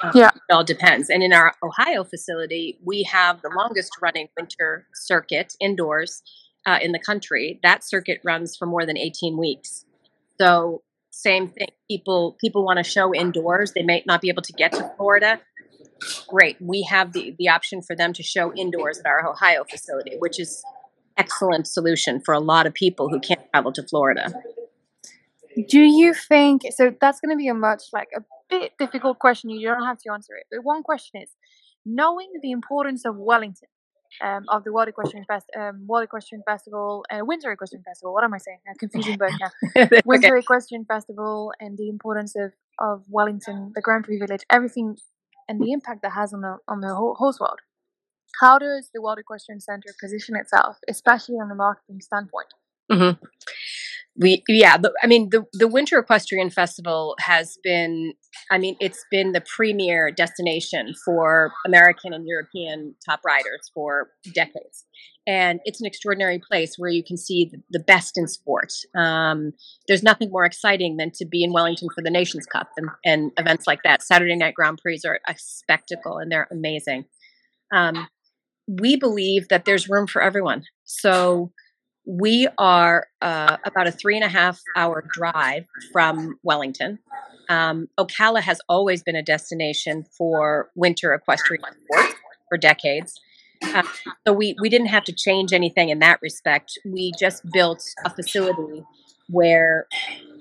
Um, 0.02 0.12
yeah. 0.14 0.30
It 0.34 0.52
all 0.52 0.64
depends. 0.64 1.10
And 1.10 1.22
in 1.22 1.34
our 1.34 1.52
Ohio 1.62 2.02
facility, 2.04 2.78
we 2.82 3.02
have 3.02 3.42
the 3.42 3.50
longest 3.54 3.92
running 4.00 4.28
winter 4.38 4.86
circuit 4.94 5.52
indoors 5.60 6.22
uh, 6.66 6.78
in 6.82 6.92
the 6.92 6.98
country. 6.98 7.60
That 7.62 7.84
circuit 7.84 8.20
runs 8.24 8.56
for 8.56 8.66
more 8.66 8.84
than 8.84 8.98
18 8.98 9.38
weeks. 9.38 9.84
So 10.38 10.82
same 11.10 11.48
thing. 11.48 11.68
People 11.88 12.36
people 12.40 12.64
want 12.64 12.78
to 12.78 12.84
show 12.84 13.14
indoors. 13.14 13.72
They 13.72 13.82
may 13.82 14.02
not 14.06 14.20
be 14.20 14.28
able 14.28 14.42
to 14.42 14.52
get 14.52 14.72
to 14.72 14.92
Florida. 14.96 15.40
Great. 16.28 16.56
We 16.60 16.82
have 16.82 17.14
the, 17.14 17.34
the 17.38 17.48
option 17.48 17.80
for 17.80 17.96
them 17.96 18.12
to 18.12 18.22
show 18.22 18.52
indoors 18.52 18.98
at 18.98 19.06
our 19.06 19.26
Ohio 19.26 19.64
facility, 19.64 20.16
which 20.18 20.38
is 20.38 20.62
excellent 21.16 21.66
solution 21.66 22.20
for 22.20 22.34
a 22.34 22.40
lot 22.40 22.66
of 22.66 22.74
people 22.74 23.08
who 23.08 23.18
can't 23.18 23.40
travel 23.50 23.72
to 23.72 23.82
Florida. 23.82 24.34
Do 25.68 25.80
you 25.80 26.12
think 26.12 26.62
so? 26.70 26.94
That's 27.00 27.20
going 27.20 27.30
to 27.30 27.38
be 27.38 27.48
a 27.48 27.54
much 27.54 27.84
like 27.94 28.08
a 28.14 28.20
bit 28.50 28.72
difficult 28.78 29.18
question. 29.18 29.48
You 29.48 29.68
don't 29.68 29.86
have 29.86 29.98
to 30.00 30.12
answer 30.12 30.34
it, 30.34 30.46
but 30.50 30.62
one 30.62 30.82
question 30.82 31.22
is: 31.22 31.30
knowing 31.86 32.30
the 32.42 32.50
importance 32.50 33.06
of 33.06 33.16
Wellington, 33.16 33.68
um, 34.22 34.44
of 34.48 34.64
the 34.64 34.72
World 34.72 34.88
Equestrian 34.88 35.24
Fest, 35.24 35.46
um, 35.58 35.86
World 35.86 36.04
Equestrian 36.04 36.42
Festival, 36.46 37.04
uh, 37.10 37.24
Winter 37.24 37.50
Equestrian 37.52 37.82
Festival. 37.84 38.12
What 38.12 38.24
am 38.24 38.34
I 38.34 38.38
saying? 38.38 38.58
I'm 38.68 38.76
confusing 38.76 39.16
both 39.16 39.32
now. 39.40 39.88
Winter 40.04 40.36
okay. 40.36 40.40
Equestrian 40.40 40.84
Festival 40.84 41.52
and 41.60 41.76
the 41.78 41.88
importance 41.88 42.34
of 42.36 42.52
of 42.78 43.04
Wellington, 43.08 43.72
the 43.74 43.80
Grand 43.80 44.04
Prix 44.04 44.18
Village, 44.18 44.44
everything, 44.50 44.96
and 45.48 45.60
the 45.60 45.72
impact 45.72 46.02
that 46.02 46.12
has 46.12 46.34
on 46.34 46.42
the 46.42 46.58
on 46.68 46.80
the 46.80 46.94
horse 46.94 47.40
world. 47.40 47.60
How 48.40 48.58
does 48.58 48.90
the 48.92 49.00
World 49.00 49.18
Equestrian 49.18 49.60
Center 49.60 49.94
position 50.00 50.36
itself, 50.36 50.76
especially 50.88 51.36
on 51.36 51.48
the 51.48 51.54
marketing 51.54 52.00
standpoint? 52.02 52.52
Mm-hmm. 52.90 53.24
We 54.18 54.42
yeah 54.48 54.78
the, 54.78 54.92
i 55.02 55.06
mean 55.06 55.28
the 55.30 55.44
the 55.52 55.68
winter 55.68 55.98
equestrian 55.98 56.50
festival 56.50 57.16
has 57.20 57.58
been 57.62 58.14
i 58.50 58.56
mean 58.56 58.76
it's 58.80 59.04
been 59.10 59.32
the 59.32 59.42
premier 59.42 60.10
destination 60.10 60.94
for 61.04 61.52
american 61.66 62.14
and 62.14 62.26
european 62.26 62.94
top 63.04 63.20
riders 63.24 63.70
for 63.74 64.10
decades. 64.34 64.84
And 65.28 65.58
it's 65.64 65.80
an 65.80 65.86
extraordinary 65.86 66.38
place 66.38 66.76
where 66.78 66.88
you 66.88 67.02
can 67.02 67.16
see 67.16 67.50
the, 67.50 67.60
the 67.70 67.80
best 67.80 68.16
in 68.16 68.28
sport. 68.28 68.72
Um, 68.96 69.54
there's 69.88 70.04
nothing 70.04 70.30
more 70.30 70.44
exciting 70.44 70.98
than 70.98 71.10
to 71.16 71.24
be 71.26 71.42
in 71.42 71.52
wellington 71.52 71.88
for 71.92 72.00
the 72.00 72.10
nations 72.10 72.46
cup 72.46 72.68
and, 72.76 72.88
and 73.04 73.32
events 73.36 73.66
like 73.66 73.82
that. 73.82 74.02
Saturday 74.02 74.36
night 74.36 74.54
grand 74.54 74.78
prix 74.80 75.00
are 75.04 75.18
a 75.28 75.34
spectacle 75.36 76.18
and 76.18 76.30
they're 76.30 76.48
amazing. 76.50 77.06
Um, 77.74 78.06
we 78.68 78.96
believe 78.96 79.48
that 79.48 79.64
there's 79.64 79.88
room 79.88 80.06
for 80.06 80.22
everyone. 80.22 80.64
So 80.84 81.52
we 82.06 82.48
are 82.56 83.08
uh, 83.20 83.56
about 83.64 83.88
a 83.88 83.92
three 83.92 84.14
and 84.14 84.24
a 84.24 84.28
half 84.28 84.62
hour 84.76 85.04
drive 85.12 85.66
from 85.92 86.38
Wellington. 86.44 87.00
Um, 87.48 87.88
Ocala 87.98 88.40
has 88.40 88.60
always 88.68 89.02
been 89.02 89.16
a 89.16 89.22
destination 89.22 90.06
for 90.16 90.70
winter 90.76 91.12
equestrian 91.12 91.62
sports 91.84 92.14
for 92.48 92.56
decades. 92.56 93.20
Uh, 93.62 93.82
so 94.26 94.32
we, 94.32 94.54
we 94.60 94.68
didn't 94.68 94.88
have 94.88 95.04
to 95.04 95.12
change 95.12 95.52
anything 95.52 95.88
in 95.88 95.98
that 95.98 96.20
respect. 96.22 96.78
We 96.84 97.12
just 97.18 97.42
built 97.52 97.82
a 98.04 98.10
facility 98.10 98.84
where 99.28 99.86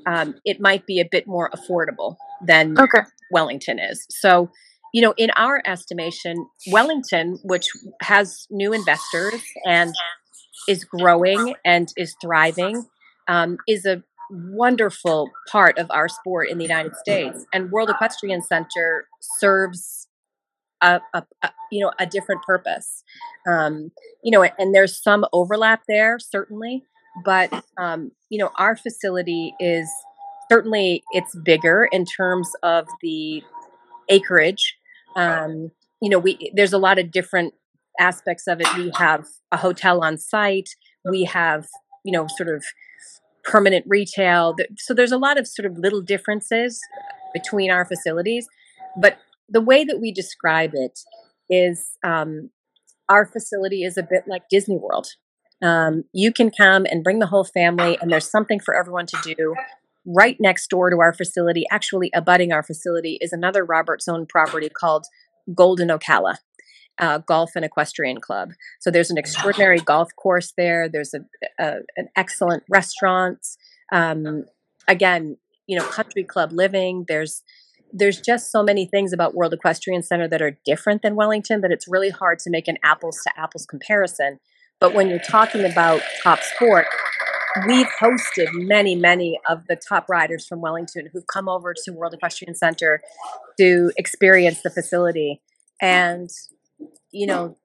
um, 0.05 0.35
it 0.45 0.59
might 0.59 0.85
be 0.85 0.99
a 0.99 1.05
bit 1.09 1.25
more 1.25 1.49
affordable 1.49 2.17
than 2.45 2.79
okay. 2.79 3.01
Wellington 3.31 3.79
is. 3.79 4.05
So, 4.09 4.51
you 4.93 5.01
know, 5.01 5.13
in 5.17 5.31
our 5.35 5.63
estimation, 5.65 6.45
Wellington, 6.67 7.39
which 7.43 7.67
has 8.01 8.45
new 8.51 8.71
investors 8.71 9.41
and 9.65 9.93
is 10.67 10.83
growing 10.83 11.55
and 11.63 11.91
is 11.97 12.15
thriving 12.21 12.85
um, 13.27 13.57
is 13.67 13.85
a 13.85 14.03
wonderful 14.29 15.29
part 15.51 15.77
of 15.77 15.87
our 15.91 16.07
sport 16.07 16.49
in 16.49 16.57
the 16.57 16.63
United 16.63 16.95
States. 16.95 17.45
And 17.53 17.71
World 17.71 17.89
Equestrian 17.89 18.41
Center 18.41 19.07
serves 19.21 20.07
a, 20.81 21.01
a, 21.13 21.23
a 21.43 21.51
you 21.71 21.81
know 21.81 21.91
a 21.99 22.05
different 22.05 22.43
purpose. 22.43 23.03
Um, 23.47 23.91
you 24.23 24.31
know, 24.31 24.43
and 24.43 24.73
there's 24.73 25.01
some 25.01 25.25
overlap 25.33 25.83
there 25.87 26.17
certainly, 26.19 26.83
but 27.23 27.51
um, 27.77 28.11
you 28.29 28.39
know 28.39 28.51
our 28.57 28.75
facility 28.75 29.53
is 29.59 29.89
certainly 30.51 31.03
it's 31.11 31.35
bigger 31.35 31.87
in 31.91 32.05
terms 32.05 32.49
of 32.63 32.87
the 33.01 33.43
acreage. 34.09 34.77
Um, 35.15 35.71
you 36.01 36.09
know, 36.09 36.19
we 36.19 36.51
there's 36.53 36.73
a 36.73 36.77
lot 36.77 36.99
of 36.99 37.11
different 37.11 37.53
aspects 37.99 38.47
of 38.47 38.61
it. 38.61 38.67
We 38.77 38.91
have 38.97 39.25
a 39.51 39.57
hotel 39.57 40.03
on 40.03 40.17
site. 40.17 40.69
We 41.09 41.23
have, 41.25 41.67
you 42.03 42.11
know, 42.11 42.27
sort 42.35 42.49
of 42.49 42.63
permanent 43.43 43.85
retail. 43.87 44.55
So 44.77 44.93
there's 44.93 45.11
a 45.11 45.17
lot 45.17 45.37
of 45.39 45.47
sort 45.47 45.65
of 45.65 45.77
little 45.77 46.01
differences 46.01 46.79
between 47.33 47.71
our 47.71 47.85
facilities. 47.85 48.47
But 48.99 49.17
the 49.49 49.61
way 49.61 49.83
that 49.83 49.99
we 49.99 50.11
describe 50.11 50.71
it 50.73 50.99
is 51.49 51.97
um, 52.03 52.49
our 53.09 53.25
facility 53.25 53.83
is 53.83 53.97
a 53.97 54.03
bit 54.03 54.23
like 54.27 54.49
Disney 54.49 54.77
World. 54.77 55.07
Um, 55.61 56.03
you 56.13 56.33
can 56.33 56.51
come 56.51 56.85
and 56.89 57.03
bring 57.03 57.19
the 57.19 57.27
whole 57.27 57.43
family, 57.43 57.97
and 58.01 58.11
there's 58.11 58.29
something 58.29 58.59
for 58.59 58.75
everyone 58.75 59.05
to 59.07 59.35
do. 59.35 59.55
Right 60.05 60.37
next 60.39 60.69
door 60.69 60.89
to 60.89 60.99
our 60.99 61.13
facility, 61.13 61.65
actually 61.71 62.11
abutting 62.13 62.51
our 62.51 62.63
facility, 62.63 63.17
is 63.21 63.31
another 63.31 63.63
Robert's 63.63 64.07
own 64.07 64.25
property 64.25 64.69
called 64.69 65.05
Golden 65.53 65.89
Ocala 65.89 66.37
uh, 66.99 67.19
Golf 67.19 67.51
and 67.55 67.65
Equestrian 67.65 68.19
Club. 68.21 68.51
So 68.79 68.91
there's 68.91 69.11
an 69.11 69.17
extraordinary 69.17 69.79
golf 69.79 70.09
course 70.15 70.53
there. 70.57 70.89
There's 70.89 71.13
a, 71.13 71.19
a 71.59 71.77
an 71.97 72.09
excellent 72.15 72.63
restaurants. 72.69 73.57
Um, 73.91 74.45
again, 74.87 75.37
you 75.67 75.77
know, 75.77 75.85
country 75.85 76.23
club 76.23 76.51
living. 76.51 77.05
There's 77.07 77.43
there's 77.93 78.19
just 78.19 78.51
so 78.51 78.61
many 78.61 78.85
things 78.85 79.13
about 79.13 79.35
World 79.35 79.53
Equestrian 79.53 80.03
Center 80.03 80.27
that 80.27 80.41
are 80.41 80.57
different 80.65 81.01
than 81.01 81.15
Wellington 81.15 81.61
that 81.61 81.71
it's 81.71 81.87
really 81.87 82.09
hard 82.09 82.39
to 82.39 82.49
make 82.49 82.67
an 82.67 82.77
apples 82.83 83.19
to 83.23 83.39
apples 83.39 83.65
comparison. 83.65 84.39
But 84.81 84.93
when 84.93 85.07
you're 85.07 85.19
talking 85.19 85.63
about 85.63 86.01
top 86.21 86.39
sport, 86.41 86.87
we've 87.67 87.87
hosted 88.01 88.47
many, 88.53 88.95
many 88.95 89.39
of 89.49 89.65
the 89.67 89.77
top 89.77 90.09
riders 90.09 90.45
from 90.45 90.59
Wellington 90.59 91.09
who've 91.13 91.27
come 91.27 91.47
over 91.47 91.73
to 91.85 91.91
World 91.91 92.13
Equestrian 92.13 92.55
Center 92.55 93.01
to 93.57 93.91
experience 93.97 94.61
the 94.61 94.69
facility. 94.69 95.41
And, 95.81 96.29
you 97.11 97.27
know, 97.27 97.57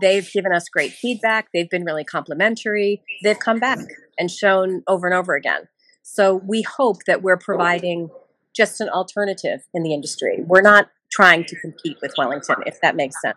they've 0.00 0.30
given 0.32 0.52
us 0.52 0.68
great 0.68 0.92
feedback. 0.92 1.48
They've 1.52 1.68
been 1.68 1.84
really 1.84 2.04
complimentary. 2.04 3.02
They've 3.22 3.38
come 3.38 3.58
back 3.58 3.78
and 4.18 4.30
shown 4.30 4.82
over 4.86 5.06
and 5.06 5.14
over 5.14 5.34
again. 5.34 5.68
So 6.02 6.36
we 6.46 6.62
hope 6.62 7.04
that 7.06 7.22
we're 7.22 7.36
providing 7.36 8.10
just 8.54 8.80
an 8.80 8.88
alternative 8.88 9.60
in 9.74 9.82
the 9.82 9.92
industry. 9.92 10.42
We're 10.46 10.62
not 10.62 10.88
trying 11.10 11.44
to 11.44 11.56
compete 11.60 11.98
with 12.02 12.12
Wellington, 12.18 12.56
if 12.66 12.80
that 12.80 12.96
makes 12.96 13.20
sense. 13.20 13.36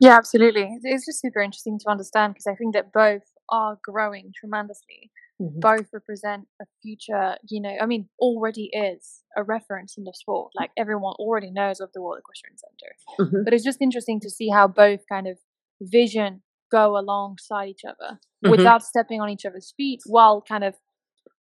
Yeah, 0.00 0.16
absolutely. 0.16 0.78
It's 0.84 1.06
just 1.06 1.20
super 1.20 1.40
interesting 1.40 1.78
to 1.80 1.90
understand 1.90 2.34
because 2.34 2.46
I 2.46 2.54
think 2.54 2.74
that 2.74 2.92
both 2.92 3.22
are 3.48 3.78
growing 3.82 4.32
tremendously. 4.38 5.10
Mm-hmm. 5.40 5.60
Both 5.60 5.86
represent 5.92 6.48
a 6.60 6.64
future, 6.82 7.36
you 7.48 7.60
know, 7.60 7.76
I 7.80 7.86
mean, 7.86 8.08
already 8.18 8.70
is 8.72 9.22
a 9.36 9.44
reference 9.44 9.96
in 9.96 10.04
the 10.04 10.12
sport. 10.12 10.50
Like 10.54 10.70
everyone 10.76 11.14
already 11.14 11.50
knows 11.50 11.78
of 11.80 11.90
the 11.94 12.02
World 12.02 12.18
Equestrian 12.18 12.56
Center. 12.58 12.94
Mm-hmm. 13.20 13.44
But 13.44 13.54
it's 13.54 13.64
just 13.64 13.80
interesting 13.80 14.18
to 14.20 14.30
see 14.30 14.48
how 14.48 14.66
both 14.66 15.00
kind 15.08 15.28
of 15.28 15.38
vision 15.80 16.42
go 16.70 16.98
alongside 16.98 17.68
each 17.68 17.84
other 17.86 18.18
mm-hmm. 18.44 18.50
without 18.50 18.82
stepping 18.82 19.20
on 19.20 19.30
each 19.30 19.44
other's 19.44 19.72
feet 19.76 20.00
while 20.06 20.42
kind 20.42 20.64
of 20.64 20.74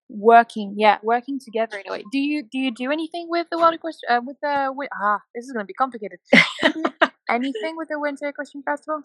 working 0.09 0.73
yeah 0.77 0.97
working 1.03 1.37
together 1.37 1.77
in 1.77 1.83
a 1.89 1.91
way 1.91 2.03
do 2.13 2.17
you 2.17 2.41
do 2.41 2.57
you 2.57 2.71
do 2.71 2.91
anything 2.91 3.25
with 3.27 3.45
the 3.51 3.57
world 3.57 3.73
equestrian 3.73 4.17
uh, 4.17 4.21
with 4.25 4.37
the 4.41 4.71
with, 4.73 4.89
ah 4.93 5.19
this 5.35 5.43
is 5.43 5.51
going 5.51 5.63
to 5.63 5.67
be 5.67 5.73
complicated 5.73 6.17
anything 7.29 7.75
with 7.75 7.89
the 7.89 7.99
winter 7.99 8.29
equestrian 8.29 8.63
festival 8.63 9.01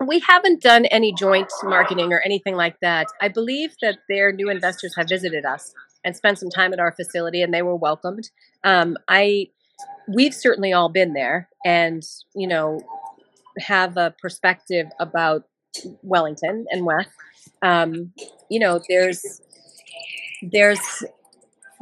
we 0.00 0.20
haven't 0.20 0.62
done 0.62 0.84
any 0.86 1.12
joint 1.12 1.50
marketing 1.64 2.12
or 2.12 2.20
anything 2.24 2.56
like 2.56 2.78
that. 2.80 3.06
I 3.20 3.28
believe 3.28 3.74
that 3.82 3.98
their 4.08 4.32
new 4.32 4.48
investors 4.48 4.94
have 4.96 5.08
visited 5.08 5.44
us 5.44 5.72
and 6.04 6.16
spent 6.16 6.38
some 6.38 6.50
time 6.50 6.72
at 6.72 6.80
our 6.80 6.92
facility, 6.92 7.42
and 7.42 7.52
they 7.54 7.62
were 7.62 7.76
welcomed. 7.76 8.30
Um, 8.64 8.96
I, 9.08 9.48
we've 10.08 10.34
certainly 10.34 10.72
all 10.72 10.88
been 10.88 11.12
there, 11.12 11.48
and 11.64 12.02
you 12.34 12.48
know, 12.48 12.80
have 13.58 13.96
a 13.96 14.14
perspective 14.20 14.86
about 14.98 15.44
Wellington 16.02 16.66
and 16.70 16.84
West. 16.84 17.10
Um, 17.62 18.12
you 18.50 18.58
know, 18.58 18.80
there's 18.88 19.40
there's 20.42 21.04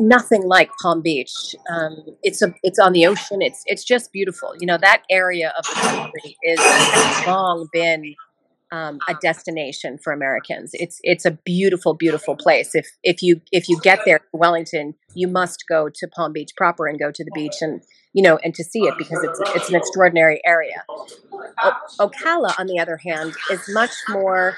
nothing 0.00 0.42
like 0.44 0.70
Palm 0.82 1.02
Beach. 1.02 1.54
Um, 1.70 2.04
it's 2.22 2.42
a 2.42 2.54
it's 2.62 2.78
on 2.78 2.92
the 2.92 3.06
ocean. 3.06 3.42
It's 3.42 3.62
it's 3.66 3.84
just 3.84 4.12
beautiful. 4.12 4.54
You 4.58 4.66
know 4.66 4.78
that 4.78 5.02
area 5.10 5.52
of 5.56 5.64
the 5.64 5.72
country 5.80 6.36
is 6.42 6.58
has 6.60 7.26
long 7.26 7.68
been 7.72 8.14
um, 8.72 8.98
a 9.08 9.14
destination 9.20 9.98
for 9.98 10.12
Americans. 10.12 10.70
It's 10.74 10.98
it's 11.02 11.24
a 11.24 11.32
beautiful, 11.32 11.94
beautiful 11.94 12.36
place. 12.36 12.74
If 12.74 12.88
if 13.02 13.22
you 13.22 13.40
if 13.52 13.68
you 13.68 13.78
get 13.80 14.00
there, 14.04 14.20
Wellington, 14.32 14.94
you 15.14 15.28
must 15.28 15.64
go 15.68 15.88
to 15.88 16.08
Palm 16.08 16.32
Beach 16.32 16.50
proper 16.56 16.86
and 16.86 16.98
go 16.98 17.10
to 17.10 17.24
the 17.24 17.30
beach 17.34 17.56
and 17.60 17.82
you 18.12 18.22
know 18.22 18.38
and 18.42 18.54
to 18.54 18.64
see 18.64 18.80
it 18.80 18.94
because 18.96 19.22
it's 19.22 19.40
it's 19.54 19.68
an 19.68 19.76
extraordinary 19.76 20.40
area. 20.46 20.84
O- 21.62 21.76
Ocala, 22.00 22.58
on 22.58 22.66
the 22.66 22.78
other 22.78 22.96
hand, 22.96 23.34
is 23.50 23.60
much 23.72 23.92
more 24.08 24.56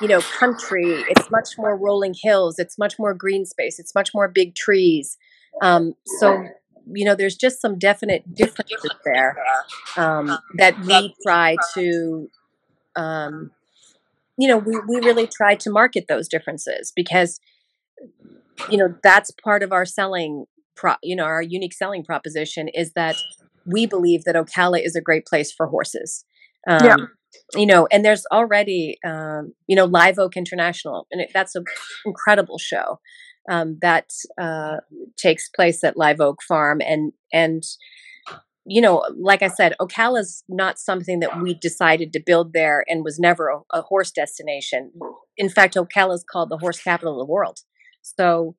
you 0.00 0.08
know 0.08 0.20
country. 0.20 1.04
It's 1.08 1.30
much 1.30 1.58
more 1.58 1.76
rolling 1.76 2.14
hills. 2.20 2.58
It's 2.58 2.78
much 2.78 2.98
more 2.98 3.14
green 3.14 3.44
space. 3.44 3.78
It's 3.78 3.94
much 3.94 4.14
more 4.14 4.28
big 4.28 4.54
trees. 4.54 5.16
Um, 5.62 5.94
so 6.18 6.44
you 6.92 7.04
know, 7.04 7.16
there's 7.16 7.34
just 7.34 7.60
some 7.60 7.78
definite 7.78 8.32
differences 8.32 8.92
there 9.04 9.36
um, 9.96 10.38
that 10.56 10.78
we 10.80 11.14
try 11.24 11.56
to 11.74 12.30
um, 12.94 13.50
you 14.38 14.48
know, 14.48 14.58
we, 14.58 14.78
we 14.88 14.96
really 14.96 15.26
try 15.26 15.54
to 15.54 15.70
market 15.70 16.06
those 16.08 16.28
differences 16.28 16.92
because, 16.94 17.40
you 18.70 18.76
know, 18.76 18.94
that's 19.02 19.30
part 19.30 19.62
of 19.62 19.72
our 19.72 19.84
selling, 19.84 20.46
pro, 20.74 20.94
you 21.02 21.16
know, 21.16 21.24
our 21.24 21.42
unique 21.42 21.72
selling 21.72 22.04
proposition 22.04 22.68
is 22.68 22.92
that 22.92 23.16
we 23.64 23.86
believe 23.86 24.24
that 24.24 24.34
Ocala 24.34 24.84
is 24.84 24.94
a 24.94 25.00
great 25.00 25.26
place 25.26 25.50
for 25.50 25.66
horses. 25.66 26.24
Um, 26.68 26.84
yeah. 26.84 26.96
You 27.54 27.66
know, 27.66 27.86
and 27.90 28.04
there's 28.04 28.26
already, 28.32 28.98
um, 29.04 29.52
you 29.66 29.76
know, 29.76 29.84
Live 29.84 30.18
Oak 30.18 30.36
International, 30.36 31.06
and 31.10 31.20
it, 31.20 31.30
that's 31.32 31.54
an 31.54 31.64
incredible 32.04 32.58
show 32.58 33.00
um, 33.50 33.78
that 33.82 34.10
uh, 34.40 34.78
takes 35.16 35.48
place 35.48 35.84
at 35.84 35.96
Live 35.96 36.20
Oak 36.20 36.42
Farm, 36.42 36.80
and 36.80 37.12
and 37.32 37.62
you 38.68 38.80
know, 38.80 39.04
like 39.16 39.42
I 39.42 39.48
said, 39.48 39.74
Ocala 39.80 40.20
is 40.20 40.42
not 40.48 40.78
something 40.78 41.20
that 41.20 41.40
we 41.40 41.54
decided 41.54 42.12
to 42.12 42.22
build 42.24 42.52
there 42.52 42.84
and 42.88 43.04
was 43.04 43.18
never 43.18 43.48
a, 43.48 43.60
a 43.72 43.82
horse 43.82 44.10
destination. 44.10 44.90
In 45.36 45.48
fact, 45.48 45.74
Ocala 45.74 46.14
is 46.14 46.24
called 46.30 46.50
the 46.50 46.58
horse 46.58 46.82
capital 46.82 47.20
of 47.20 47.26
the 47.26 47.32
world. 47.32 47.60
So 48.02 48.56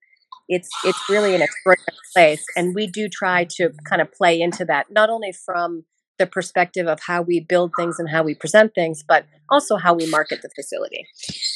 it's 0.47 0.69
it's 0.85 1.09
really 1.09 1.35
an 1.35 1.41
extraordinary 1.41 1.97
place, 2.13 2.45
and 2.55 2.73
we 2.73 2.87
do 2.87 3.09
try 3.09 3.45
to 3.57 3.71
kind 3.87 4.01
of 4.01 4.11
play 4.13 4.39
into 4.39 4.63
that, 4.65 4.87
not 4.89 5.09
only 5.09 5.33
from 5.33 5.83
the 6.17 6.27
perspective 6.27 6.87
of 6.87 6.99
how 7.05 7.21
we 7.21 7.39
build 7.39 7.71
things 7.77 7.99
and 7.99 8.09
how 8.09 8.23
we 8.23 8.33
present 8.33 8.73
things, 8.73 9.03
but 9.07 9.25
also 9.49 9.77
how 9.77 9.93
we 9.93 10.09
market 10.09 10.41
the 10.41 10.49
facility. 10.55 11.05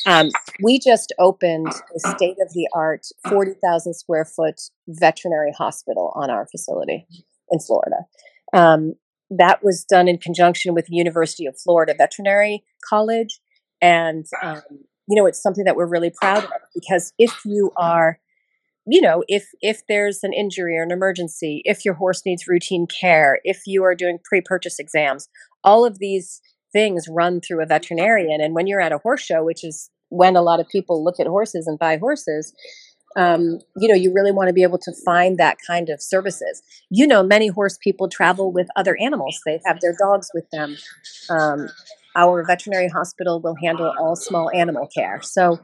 Um, 0.06 0.30
we 0.62 0.80
just 0.80 1.14
opened 1.20 1.68
a 1.68 2.00
state 2.00 2.38
of 2.42 2.54
the 2.54 2.68
art, 2.74 3.08
40,000 3.28 3.94
square 3.94 4.26
foot 4.26 4.62
veterinary 4.88 5.52
hospital 5.58 6.14
on 6.16 6.30
our 6.30 6.48
facility 6.48 7.08
in 7.50 7.60
Florida. 7.60 8.06
Um, 8.54 8.96
that 9.30 9.64
was 9.64 9.86
done 9.86 10.08
in 10.08 10.18
conjunction 10.18 10.74
with 10.74 10.88
University 10.90 11.46
of 11.46 11.58
Florida 11.58 11.94
Veterinary 11.98 12.64
College. 12.88 13.40
And, 13.82 14.26
um, 14.44 14.62
you 15.08 15.16
know, 15.16 15.26
it's 15.26 15.42
something 15.42 15.64
that 15.64 15.76
we're 15.76 15.88
really 15.88 16.12
proud 16.12 16.44
of 16.44 16.52
because 16.76 17.14
if 17.18 17.40
you 17.46 17.72
are, 17.78 18.20
you 18.88 19.02
know, 19.02 19.24
if 19.28 19.48
if 19.62 19.82
there's 19.88 20.24
an 20.24 20.34
injury 20.34 20.78
or 20.78 20.84
an 20.84 20.92
emergency, 20.92 21.62
if 21.66 21.86
your 21.86 21.94
horse 21.94 22.24
needs 22.26 22.48
routine 22.48 22.88
care, 22.88 23.40
if 23.44 23.62
you 23.66 23.84
are 23.84 23.96
doing 23.96 24.20
pre-purchase 24.24 24.80
exams, 24.80 25.30
all 25.64 25.86
of 25.86 26.00
these 26.00 26.42
things 26.74 27.08
run 27.10 27.42
through 27.42 27.62
a 27.62 27.66
veterinarian. 27.66 28.42
And 28.42 28.56
when 28.56 28.66
you're 28.66 28.82
at 28.82 28.92
a 28.92 28.98
horse 28.98 29.22
show, 29.22 29.44
which 29.44 29.64
is 29.64 29.90
when 30.10 30.36
a 30.36 30.42
lot 30.42 30.60
of 30.60 30.68
people 30.68 31.04
look 31.04 31.20
at 31.20 31.28
horses 31.28 31.68
and 31.68 31.78
buy 31.78 31.98
horses, 31.98 32.54
um, 33.16 33.60
you 33.78 33.88
know, 33.88 33.94
you 33.94 34.14
really 34.14 34.32
want 34.32 34.48
to 34.48 34.54
be 34.54 34.64
able 34.64 34.80
to 34.80 34.94
find 35.06 35.38
that 35.38 35.58
kind 35.68 35.90
of 35.90 36.02
services. 36.02 36.64
You 36.90 37.06
know, 37.06 37.24
many 37.24 37.48
horse 37.48 37.78
people 37.84 38.10
travel 38.10 38.52
with 38.52 38.68
other 38.76 38.98
animals, 39.00 39.40
they 39.46 39.60
have 39.66 39.80
their 39.82 39.96
dogs 40.00 40.30
with 40.34 40.50
them. 40.52 40.78
Um, 41.30 41.70
our 42.16 42.44
veterinary 42.46 42.90
hospital 42.90 43.42
will 43.42 43.56
handle 43.62 43.94
all 44.00 44.16
small 44.16 44.50
animal 44.52 44.88
care. 44.88 45.22
So, 45.22 45.60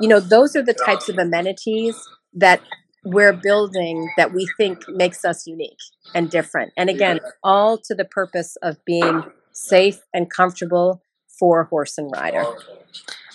you 0.00 0.08
know, 0.08 0.20
those 0.20 0.54
are 0.54 0.62
the 0.62 0.74
types 0.74 1.08
of 1.08 1.18
amenities 1.18 1.96
that 2.34 2.60
we're 3.04 3.32
building 3.32 4.10
that 4.16 4.32
we 4.32 4.46
think 4.56 4.84
makes 4.88 5.24
us 5.24 5.46
unique 5.46 5.78
and 6.14 6.30
different. 6.30 6.72
And 6.76 6.90
again, 6.90 7.20
all 7.42 7.78
to 7.78 7.94
the 7.94 8.04
purpose 8.04 8.56
of 8.62 8.84
being 8.84 9.24
safe 9.52 10.00
and 10.12 10.30
comfortable 10.30 11.02
for 11.38 11.64
horse 11.64 11.96
and 11.96 12.10
rider. 12.14 12.44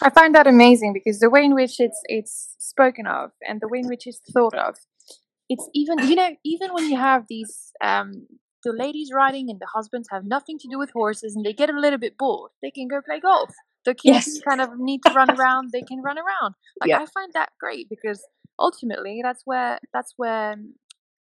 I 0.02 0.10
find 0.10 0.36
that 0.36 0.48
amazing 0.48 0.94
because 0.94 1.20
the 1.20 1.30
way 1.30 1.44
in 1.44 1.56
which 1.56 1.80
it's 1.80 2.00
it's 2.06 2.56
spoken 2.60 3.08
of 3.08 3.32
and 3.48 3.60
the 3.62 3.68
way 3.68 3.80
in 3.80 3.88
which 3.88 4.06
it's 4.06 4.22
thought 4.32 4.54
of, 4.54 4.76
it's 5.50 5.68
even 5.74 6.00
you 6.00 6.16
know 6.16 6.36
even 6.44 6.74
when 6.74 6.90
you 6.90 6.98
have 6.98 7.26
these 7.28 7.72
um, 7.82 8.28
the 8.64 8.74
ladies 8.74 9.10
riding 9.14 9.50
and 9.50 9.60
the 9.60 9.68
husbands 9.74 10.10
have 10.12 10.26
nothing 10.26 10.58
to 10.60 10.68
do 10.68 10.78
with 10.78 10.92
horses 10.92 11.36
and 11.36 11.46
they 11.46 11.54
get 11.54 11.70
a 11.70 11.80
little 11.80 12.00
bit 12.00 12.18
bored, 12.18 12.52
they 12.62 12.72
can 12.72 12.88
go 12.88 13.02
play 13.02 13.20
golf. 13.20 13.52
The 13.86 13.94
kids 13.94 14.28
yes. 14.28 14.42
kind 14.42 14.62
of 14.62 14.70
need 14.78 15.02
to 15.06 15.14
run 15.14 15.30
around, 15.40 15.70
they 15.72 15.84
can 15.84 16.02
run 16.02 16.18
around. 16.18 16.56
Like 16.82 16.90
yeah. 16.90 16.98
I 16.98 17.06
find 17.06 17.32
that 17.34 17.50
great 17.60 17.88
because 17.90 18.24
ultimately 18.60 19.22
that's 19.24 19.42
where 19.46 19.80
that's 19.94 20.14
where 20.18 20.54
um, 20.54 20.74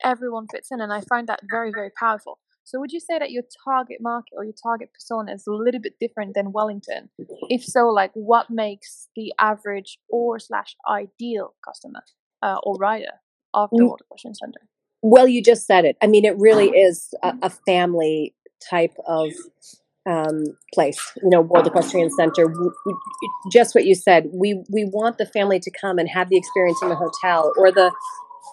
everyone 0.04 0.46
fits 0.52 0.68
in 0.70 0.80
and 0.80 0.92
I 0.92 1.00
find 1.00 1.26
that 1.28 1.40
very 1.50 1.70
very 1.72 1.90
powerful. 1.98 2.38
So 2.64 2.80
would 2.80 2.90
you 2.90 2.98
say 2.98 3.16
that 3.20 3.30
your 3.30 3.44
target 3.64 3.98
market 4.00 4.34
or 4.36 4.42
your 4.42 4.54
target 4.60 4.90
persona 4.92 5.32
is 5.34 5.46
a 5.46 5.52
little 5.52 5.80
bit 5.80 5.94
different 6.00 6.34
than 6.34 6.50
Wellington? 6.50 7.10
If 7.48 7.62
so, 7.62 7.86
like 7.86 8.10
what 8.14 8.50
makes 8.50 9.08
the 9.14 9.32
average 9.40 9.98
or 10.08 10.40
slash 10.40 10.74
ideal 10.90 11.54
customer 11.64 12.02
uh, 12.42 12.56
or 12.64 12.76
rider 12.76 13.20
of 13.54 13.70
the 13.70 13.82
mm. 13.82 13.86
World 13.86 14.00
Equestrian 14.04 14.34
Center? 14.34 14.60
Well, 15.00 15.28
you 15.28 15.44
just 15.44 15.64
said 15.64 15.84
it. 15.84 15.96
I 16.02 16.08
mean, 16.08 16.24
it 16.24 16.36
really 16.38 16.70
uh-huh. 16.70 16.88
is 16.88 17.14
a, 17.22 17.34
a 17.42 17.50
family 17.50 18.34
type 18.68 18.96
of 19.06 19.30
um, 20.06 20.44
place. 20.72 21.00
You 21.22 21.30
know, 21.30 21.40
World 21.40 21.66
Equestrian 21.66 22.10
Center. 22.10 22.46
We, 22.46 22.70
we, 22.86 22.94
just 23.50 23.74
what 23.74 23.84
you 23.84 23.94
said. 23.94 24.28
We 24.32 24.62
we 24.70 24.84
want 24.84 25.18
the 25.18 25.26
family 25.26 25.60
to 25.60 25.70
come 25.70 25.98
and 25.98 26.08
have 26.08 26.28
the 26.28 26.36
experience 26.36 26.78
in 26.82 26.88
the 26.88 26.96
hotel 26.96 27.52
or 27.56 27.72
the 27.72 27.92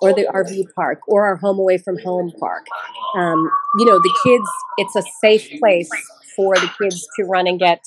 or 0.01 0.13
the 0.13 0.27
RV 0.33 0.65
park 0.75 0.99
or 1.07 1.25
our 1.25 1.37
home 1.37 1.59
away 1.59 1.77
from 1.77 1.97
home 1.99 2.31
park. 2.39 2.65
Um, 3.15 3.49
you 3.79 3.85
know, 3.85 3.99
the 3.99 4.19
kids, 4.23 4.49
it's 4.77 4.95
a 4.95 5.03
safe 5.21 5.49
place 5.59 5.89
for 6.35 6.55
the 6.55 6.69
kids 6.81 7.07
to 7.15 7.23
run 7.23 7.47
and 7.47 7.59
get, 7.59 7.79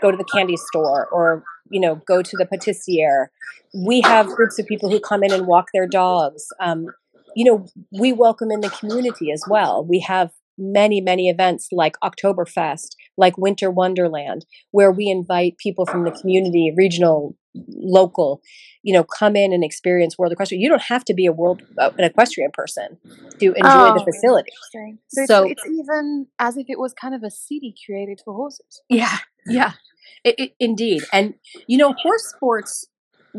go 0.00 0.10
to 0.10 0.16
the 0.16 0.24
candy 0.24 0.56
store 0.56 1.06
or, 1.06 1.44
you 1.70 1.80
know, 1.80 1.96
go 2.06 2.22
to 2.22 2.36
the 2.36 2.44
patissier. 2.44 3.28
We 3.74 4.02
have 4.02 4.26
groups 4.26 4.58
of 4.58 4.66
people 4.66 4.90
who 4.90 5.00
come 5.00 5.22
in 5.22 5.32
and 5.32 5.46
walk 5.46 5.68
their 5.72 5.86
dogs. 5.86 6.44
Um, 6.60 6.88
you 7.34 7.44
know, 7.44 7.66
we 7.90 8.12
welcome 8.12 8.50
in 8.50 8.60
the 8.60 8.68
community 8.68 9.32
as 9.32 9.44
well. 9.48 9.82
We 9.82 10.00
have 10.00 10.30
many, 10.62 11.00
many 11.00 11.28
events 11.28 11.68
like 11.72 11.96
Oktoberfest, 12.02 12.96
like 13.16 13.36
Winter 13.36 13.70
Wonderland, 13.70 14.46
where 14.70 14.92
we 14.92 15.08
invite 15.08 15.58
people 15.58 15.86
from 15.86 16.04
the 16.04 16.10
community, 16.12 16.72
regional, 16.76 17.36
local, 17.68 18.40
you 18.82 18.92
know, 18.94 19.04
come 19.04 19.36
in 19.36 19.52
and 19.52 19.64
experience 19.64 20.16
World 20.18 20.32
Equestrian. 20.32 20.60
You 20.62 20.68
don't 20.68 20.82
have 20.82 21.04
to 21.06 21.14
be 21.14 21.26
a 21.26 21.32
world 21.32 21.62
uh, 21.78 21.90
an 21.98 22.04
equestrian 22.04 22.50
person 22.52 22.98
to 23.40 23.52
enjoy 23.54 23.90
Oh, 23.90 23.94
the 23.94 24.04
facility. 24.04 24.52
So, 25.10 25.24
So 25.26 25.44
it's, 25.44 25.64
it's 25.64 25.78
even 25.80 26.26
as 26.38 26.56
if 26.56 26.66
it 26.68 26.78
was 26.78 26.92
kind 26.94 27.14
of 27.14 27.22
a 27.22 27.30
city 27.30 27.74
created 27.86 28.20
for 28.24 28.34
horses. 28.34 28.82
yeah, 28.88 29.18
yeah, 29.46 29.72
it, 30.24 30.34
it, 30.38 30.54
indeed. 30.58 31.02
And 31.12 31.34
you 31.66 31.78
know, 31.78 31.92
horse 31.92 32.24
sports 32.34 32.86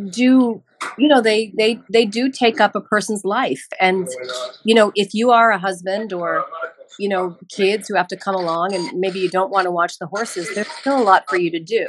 do 0.10 0.64
you 0.98 1.08
know 1.08 1.22
they 1.22 1.54
they 1.58 1.80
they 1.92 2.06
do 2.06 2.30
take 2.30 2.60
up 2.60 2.76
a 2.76 2.82
person's 2.82 3.24
life 3.24 3.68
and 3.80 4.08
you 4.64 4.74
know 4.74 4.92
if 4.96 5.14
you 5.14 5.30
are 5.32 5.52
a 5.52 5.60
husband 5.60 6.12
or 6.12 6.44
you 7.00 7.10
know 7.10 7.38
kids 7.50 7.88
who 7.88 7.96
have 7.96 8.08
to 8.08 8.18
come 8.18 8.36
along 8.36 8.74
and 8.74 9.00
maybe 9.00 9.20
you 9.20 9.30
don't 9.30 9.52
want 9.52 9.66
to 9.66 9.72
watch 9.72 10.00
the 10.00 10.08
horses 10.08 10.54
there's 10.54 10.68
still 10.68 11.02
a 11.02 11.04
lot 11.04 11.24
for 11.30 11.38
you 11.38 11.52
to 11.52 11.60
do. 11.60 11.88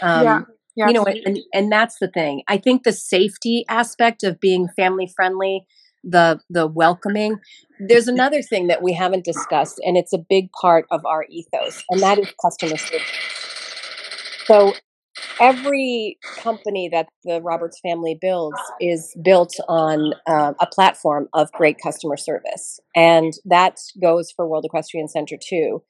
Yeah, 0.00 0.36
um, 0.36 0.46
yeah, 0.74 0.86
you 0.88 0.92
know 0.92 1.06
absolutely. 1.06 1.22
and 1.26 1.38
and 1.52 1.72
that's 1.72 1.98
the 1.98 2.08
thing. 2.08 2.42
I 2.48 2.58
think 2.58 2.84
the 2.84 2.92
safety 2.92 3.64
aspect 3.68 4.22
of 4.22 4.40
being 4.40 4.68
family 4.76 5.10
friendly 5.14 5.66
the 6.04 6.40
the 6.50 6.66
welcoming 6.66 7.38
there's 7.78 8.08
another 8.08 8.42
thing 8.42 8.66
that 8.66 8.82
we 8.82 8.92
haven't 8.92 9.24
discussed 9.24 9.80
and 9.84 9.96
it's 9.96 10.12
a 10.12 10.18
big 10.18 10.50
part 10.52 10.84
of 10.90 11.04
our 11.06 11.24
ethos 11.30 11.84
and 11.90 12.00
that 12.00 12.18
is 12.18 12.32
customer 12.40 12.76
service. 12.76 13.02
So 14.46 14.74
every 15.40 16.18
company 16.38 16.88
that 16.90 17.08
the 17.24 17.40
roberts 17.40 17.80
family 17.80 18.16
builds 18.20 18.58
is 18.80 19.14
built 19.22 19.54
on 19.68 20.12
uh, 20.26 20.52
a 20.60 20.66
platform 20.66 21.28
of 21.34 21.50
great 21.52 21.76
customer 21.82 22.16
service 22.16 22.80
and 22.94 23.32
that 23.44 23.78
goes 24.00 24.30
for 24.30 24.46
world 24.46 24.64
equestrian 24.64 25.08
center 25.08 25.36
too. 25.36 25.82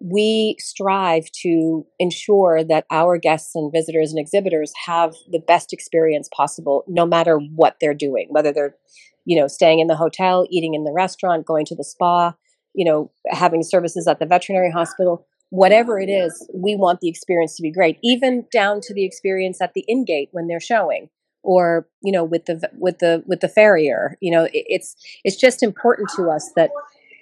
We 0.00 0.56
strive 0.58 1.30
to 1.42 1.86
ensure 1.98 2.62
that 2.64 2.84
our 2.90 3.16
guests 3.16 3.54
and 3.54 3.72
visitors 3.72 4.10
and 4.10 4.18
exhibitors 4.18 4.72
have 4.86 5.14
the 5.30 5.38
best 5.38 5.72
experience 5.72 6.28
possible 6.36 6.84
no 6.88 7.06
matter 7.06 7.38
what 7.38 7.76
they're 7.80 7.94
doing 7.94 8.26
whether 8.30 8.52
they're 8.52 8.76
you 9.24 9.40
know 9.40 9.46
staying 9.46 9.80
in 9.80 9.86
the 9.86 9.96
hotel 9.96 10.46
eating 10.50 10.74
in 10.74 10.84
the 10.84 10.92
restaurant 10.92 11.46
going 11.46 11.64
to 11.64 11.74
the 11.74 11.84
spa 11.84 12.34
you 12.74 12.84
know 12.84 13.10
having 13.28 13.62
services 13.62 14.06
at 14.06 14.18
the 14.18 14.26
veterinary 14.26 14.70
hospital 14.70 15.26
whatever 15.50 15.98
it 15.98 16.08
is 16.08 16.46
we 16.54 16.74
want 16.74 17.00
the 17.00 17.08
experience 17.08 17.56
to 17.56 17.62
be 17.62 17.70
great 17.70 17.98
even 18.02 18.44
down 18.52 18.80
to 18.80 18.92
the 18.94 19.04
experience 19.04 19.60
at 19.60 19.72
the 19.74 19.84
in-gate 19.86 20.28
when 20.32 20.48
they're 20.48 20.60
showing 20.60 21.08
or 21.42 21.86
you 22.02 22.10
know 22.10 22.24
with 22.24 22.46
the 22.46 22.68
with 22.78 22.98
the 22.98 23.22
with 23.26 23.40
the 23.40 23.48
farrier 23.48 24.16
you 24.20 24.32
know 24.32 24.44
it, 24.44 24.50
it's 24.52 24.96
it's 25.22 25.36
just 25.36 25.62
important 25.62 26.08
to 26.16 26.28
us 26.30 26.50
that 26.56 26.70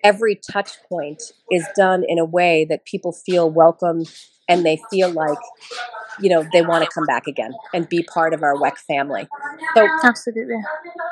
every 0.05 0.41
touch 0.51 0.71
point 0.89 1.23
is 1.51 1.67
done 1.77 2.05
in 2.09 2.19
a 2.19 2.25
way 2.25 2.67
that 2.69 2.85
people 2.85 3.13
feel 3.13 3.51
welcome 3.51 4.05
and 4.49 4.65
they 4.65 4.79
feel 4.91 5.11
like 5.11 5.39
you 6.21 6.29
know 6.29 6.47
they 6.53 6.63
want 6.63 6.85
to 6.85 6.91
come 6.93 7.07
back 7.07 7.27
again 7.27 7.53
and 7.75 7.89
be 7.89 8.03
part 8.03 8.35
of 8.35 8.43
our 8.43 8.55
WEC 8.55 8.79
family. 8.87 9.27
So 9.75 9.89
absolutely. 10.05 10.57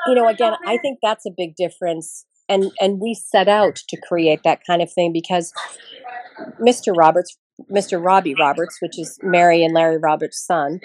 you 0.07 0.15
know 0.15 0.27
again 0.27 0.53
I 0.65 0.77
think 0.77 0.99
that's 1.01 1.25
a 1.25 1.31
big 1.35 1.55
difference 1.55 2.25
and 2.51 2.71
and 2.79 2.99
we 2.99 3.13
set 3.13 3.47
out 3.47 3.77
to 3.87 3.97
create 3.97 4.41
that 4.43 4.59
kind 4.67 4.81
of 4.81 4.91
thing 4.91 5.11
because 5.13 5.53
Mr. 6.59 6.95
Roberts 6.95 7.37
Mr. 7.71 8.03
Robbie 8.03 8.35
Roberts 8.35 8.77
which 8.81 8.99
is 8.99 9.17
Mary 9.23 9.63
and 9.63 9.73
Larry 9.73 9.97
Roberts' 9.97 10.45
son 10.45 10.81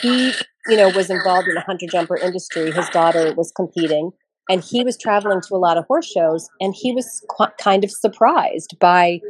he 0.00 0.32
you 0.66 0.76
know 0.76 0.88
was 0.90 1.10
involved 1.10 1.48
in 1.48 1.54
the 1.54 1.60
hunter 1.60 1.86
jumper 1.90 2.16
industry 2.16 2.70
his 2.70 2.88
daughter 2.90 3.34
was 3.34 3.52
competing 3.54 4.12
and 4.48 4.62
he 4.62 4.82
was 4.82 4.96
traveling 4.96 5.40
to 5.40 5.54
a 5.54 5.58
lot 5.58 5.76
of 5.76 5.84
horse 5.86 6.10
shows 6.10 6.48
and 6.60 6.74
he 6.74 6.92
was 6.92 7.24
qu- 7.28 7.52
kind 7.58 7.84
of 7.84 7.90
surprised 7.90 8.78
by 8.78 9.20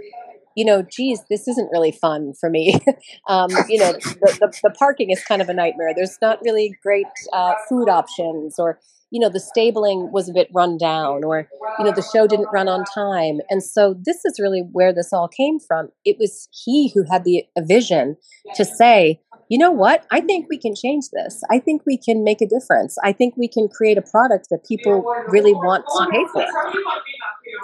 you 0.57 0.65
know 0.65 0.83
geez 0.83 1.21
this 1.31 1.47
isn't 1.47 1.71
really 1.73 1.93
fun 1.93 2.33
for 2.39 2.51
me 2.51 2.75
um, 3.29 3.51
you 3.69 3.79
know 3.79 3.93
the, 3.93 4.37
the, 4.41 4.61
the 4.65 4.71
parking 4.71 5.11
is 5.11 5.23
kind 5.25 5.41
of 5.41 5.49
a 5.49 5.55
nightmare 5.55 5.93
there's 5.95 6.19
not 6.21 6.39
really 6.43 6.77
great 6.83 7.07
uh, 7.33 7.55
food 7.69 7.89
options 7.89 8.59
or 8.59 8.79
you 9.11 9.21
know 9.21 9.29
the 9.29 9.41
stabling 9.41 10.11
was 10.13 10.29
a 10.29 10.33
bit 10.33 10.49
run 10.55 10.77
down 10.77 11.25
or 11.25 11.49
you 11.79 11.85
know 11.85 11.93
the 11.93 12.07
show 12.15 12.27
didn't 12.27 12.49
run 12.53 12.69
on 12.69 12.85
time. 12.85 13.41
And 13.49 13.63
so 13.63 13.95
this 14.05 14.25
is 14.25 14.39
really 14.41 14.63
where 14.73 14.93
this 14.93 15.13
all 15.13 15.29
came 15.29 15.59
from. 15.59 15.89
It 16.05 16.17
was 16.19 16.49
he 16.53 16.93
who 16.95 17.05
had 17.11 17.25
the 17.25 17.45
a 17.57 17.63
vision 17.65 18.17
to 18.55 18.65
say 18.65 19.21
you 19.51 19.59
know 19.59 19.73
what? 19.73 20.07
I 20.13 20.21
think 20.21 20.47
we 20.49 20.59
can 20.59 20.77
change 20.77 21.07
this. 21.13 21.43
I 21.51 21.59
think 21.59 21.83
we 21.85 21.99
can 21.99 22.23
make 22.23 22.41
a 22.41 22.47
difference. 22.47 22.97
I 23.03 23.13
think 23.13 23.35
we 23.37 23.49
can 23.49 23.69
create 23.69 23.99
a 23.99 24.03
product 24.03 24.47
that 24.51 24.65
people 24.65 25.03
really 25.27 25.53
want 25.53 25.85
to 25.87 26.09
pay 26.13 26.25
for. 26.33 26.47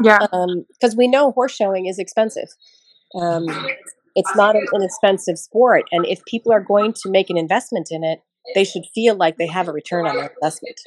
Yeah, 0.03 0.27
because 0.73 0.97
we 0.97 1.07
know 1.07 1.31
horse 1.31 1.55
showing 1.55 1.87
is 1.87 2.01
expensive. 2.01 2.49
Um, 3.15 3.47
it's 4.17 4.35
not 4.35 4.57
an 4.57 4.67
inexpensive 4.75 5.39
sport. 5.39 5.85
And 5.93 6.05
if 6.07 6.25
people 6.25 6.53
are 6.53 6.61
going 6.61 6.93
to 6.95 7.09
make 7.09 7.31
an 7.31 7.37
investment 7.37 7.89
in 7.93 8.03
it 8.03 8.21
they 8.55 8.65
should 8.65 8.85
feel 8.95 9.15
like 9.15 9.37
they 9.37 9.47
have 9.47 9.69
a 9.69 9.73
return 9.73 10.07
on 10.07 10.17
their 10.17 10.31
investment 10.35 10.79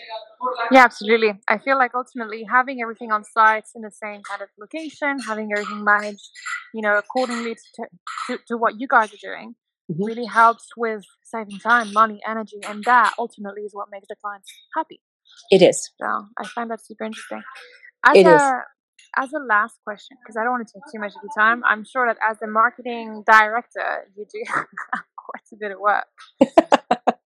yeah, 0.72 0.84
absolutely. 0.84 1.34
I 1.48 1.58
feel 1.58 1.78
like 1.78 1.92
ultimately 1.96 2.44
having 2.50 2.82
everything 2.82 3.12
on 3.12 3.24
site 3.24 3.66
in 3.76 3.82
the 3.82 3.92
same 3.92 4.22
kind 4.24 4.42
of 4.42 4.50
location, 4.60 5.20
having 5.20 5.50
everything 5.52 5.84
managed, 5.84 6.30
you 6.74 6.82
know, 6.82 6.98
accordingly 6.98 7.56
to 7.76 7.86
to, 8.28 8.40
to 8.48 8.58
what 8.58 8.80
you 8.80 8.88
guys 8.88 9.14
are 9.14 9.18
doing, 9.22 9.56
Mhm. 9.92 10.06
really 10.06 10.26
helps 10.26 10.68
with 10.78 11.04
saving 11.24 11.60
time, 11.60 11.92
money, 11.94 12.20
energy, 12.26 12.60
and 12.68 12.84
that 12.86 13.14
ultimately 13.18 13.64
is 13.64 13.74
what 13.74 13.90
makes 13.92 14.08
the 14.08 14.16
clients 14.16 14.50
happy. 14.76 15.02
it 15.52 15.62
is 15.62 15.92
So 16.02 16.08
I 16.38 16.46
find 16.48 16.70
that 16.72 16.82
super 16.86 17.04
interesting. 17.06 17.44
As 18.06 18.18
It 18.18 18.28
a 18.28 18.36
is. 18.36 18.44
as 19.18 19.34
a 19.34 19.40
last 19.40 19.78
question, 19.84 20.18
because 20.22 20.38
I 20.38 20.44
don't 20.44 20.52
want 20.52 20.68
to 20.68 20.74
take 20.74 20.84
too 20.92 21.00
much 21.00 21.16
of 21.16 21.22
your 21.24 21.32
time, 21.38 21.64
I'm 21.66 21.84
sure 21.84 22.06
that 22.08 22.18
as 22.22 22.38
the 22.40 22.48
marketing 22.48 23.24
director, 23.26 24.08
you 24.16 24.26
do 24.32 24.42
quite 25.26 25.48
a 25.54 25.56
bit 25.58 25.72
of 25.72 25.80
work. 25.80 26.08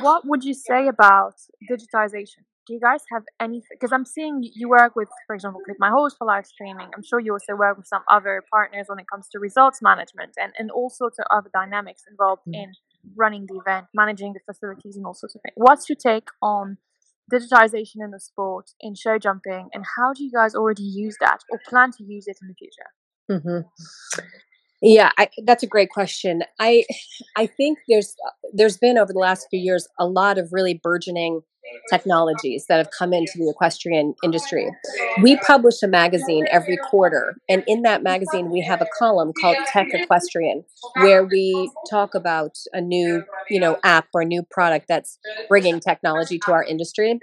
what 0.00 0.26
would 0.26 0.44
you 0.44 0.54
say 0.54 0.88
about 0.88 1.34
digitization? 1.70 2.42
Do 2.66 2.74
you 2.74 2.80
guys 2.80 3.02
have 3.12 3.22
anything? 3.40 3.76
Because 3.78 3.92
I'm 3.92 4.04
seeing 4.04 4.40
you 4.42 4.68
work 4.68 4.96
with, 4.96 5.08
for 5.28 5.34
example, 5.36 5.60
ClipMyHorse 5.68 6.16
for 6.18 6.26
live 6.26 6.46
streaming. 6.46 6.88
I'm 6.96 7.04
sure 7.04 7.20
you 7.20 7.32
also 7.32 7.54
work 7.56 7.76
with 7.76 7.86
some 7.86 8.02
other 8.10 8.42
partners 8.50 8.86
when 8.88 8.98
it 8.98 9.06
comes 9.12 9.28
to 9.30 9.38
results 9.38 9.80
management 9.80 10.32
and, 10.36 10.52
and 10.58 10.70
all 10.72 10.90
sorts 10.90 11.18
of 11.20 11.26
other 11.30 11.50
dynamics 11.54 12.02
involved 12.10 12.42
Mm. 12.48 12.54
in 12.54 12.72
running 13.16 13.46
the 13.48 13.54
event, 13.60 13.86
managing 13.94 14.32
the 14.32 14.40
facilities, 14.40 14.96
and 14.96 15.06
all 15.06 15.14
sorts 15.14 15.36
of 15.36 15.42
things. 15.42 15.54
What's 15.56 15.88
your 15.88 15.96
take 15.96 16.28
on 16.42 16.78
digitization 17.32 17.96
in 18.00 18.10
the 18.10 18.18
sport, 18.20 18.70
in 18.80 18.94
show 18.96 19.18
jumping, 19.18 19.68
and 19.72 19.84
how 19.96 20.12
do 20.12 20.24
you 20.24 20.32
guys 20.32 20.54
already 20.56 20.82
use 20.82 21.16
that 21.20 21.40
or 21.50 21.60
plan 21.68 21.92
to 21.92 22.04
use 22.04 22.26
it 22.26 22.38
in 22.42 22.48
the 22.48 22.54
future? 22.54 22.90
hmm 23.42 23.60
Yeah, 24.82 25.10
I, 25.18 25.28
that's 25.44 25.62
a 25.62 25.66
great 25.66 25.90
question. 25.90 26.42
I 26.58 26.84
I 27.36 27.46
think 27.46 27.78
there's 27.88 28.14
there's 28.52 28.76
been 28.76 28.98
over 28.98 29.12
the 29.12 29.18
last 29.18 29.46
few 29.50 29.60
years 29.60 29.88
a 29.98 30.06
lot 30.06 30.38
of 30.38 30.52
really 30.52 30.74
burgeoning 30.74 31.40
technologies 31.90 32.66
that 32.68 32.76
have 32.76 32.90
come 32.96 33.12
into 33.12 33.32
the 33.36 33.50
equestrian 33.50 34.14
industry. 34.22 34.70
We 35.22 35.36
publish 35.38 35.82
a 35.82 35.88
magazine 35.88 36.46
every 36.50 36.76
quarter, 36.76 37.36
and 37.48 37.64
in 37.66 37.82
that 37.82 38.02
magazine 38.02 38.50
we 38.50 38.60
have 38.60 38.82
a 38.82 38.86
column 38.98 39.32
called 39.40 39.56
Tech 39.66 39.88
Equestrian, 39.92 40.64
where 40.96 41.24
we 41.24 41.70
talk 41.88 42.14
about 42.14 42.56
a 42.72 42.80
new 42.80 43.24
you 43.48 43.58
know 43.58 43.78
app 43.82 44.08
or 44.14 44.24
new 44.24 44.42
product 44.42 44.86
that's 44.88 45.18
bringing 45.48 45.80
technology 45.80 46.38
to 46.44 46.52
our 46.52 46.62
industry. 46.62 47.18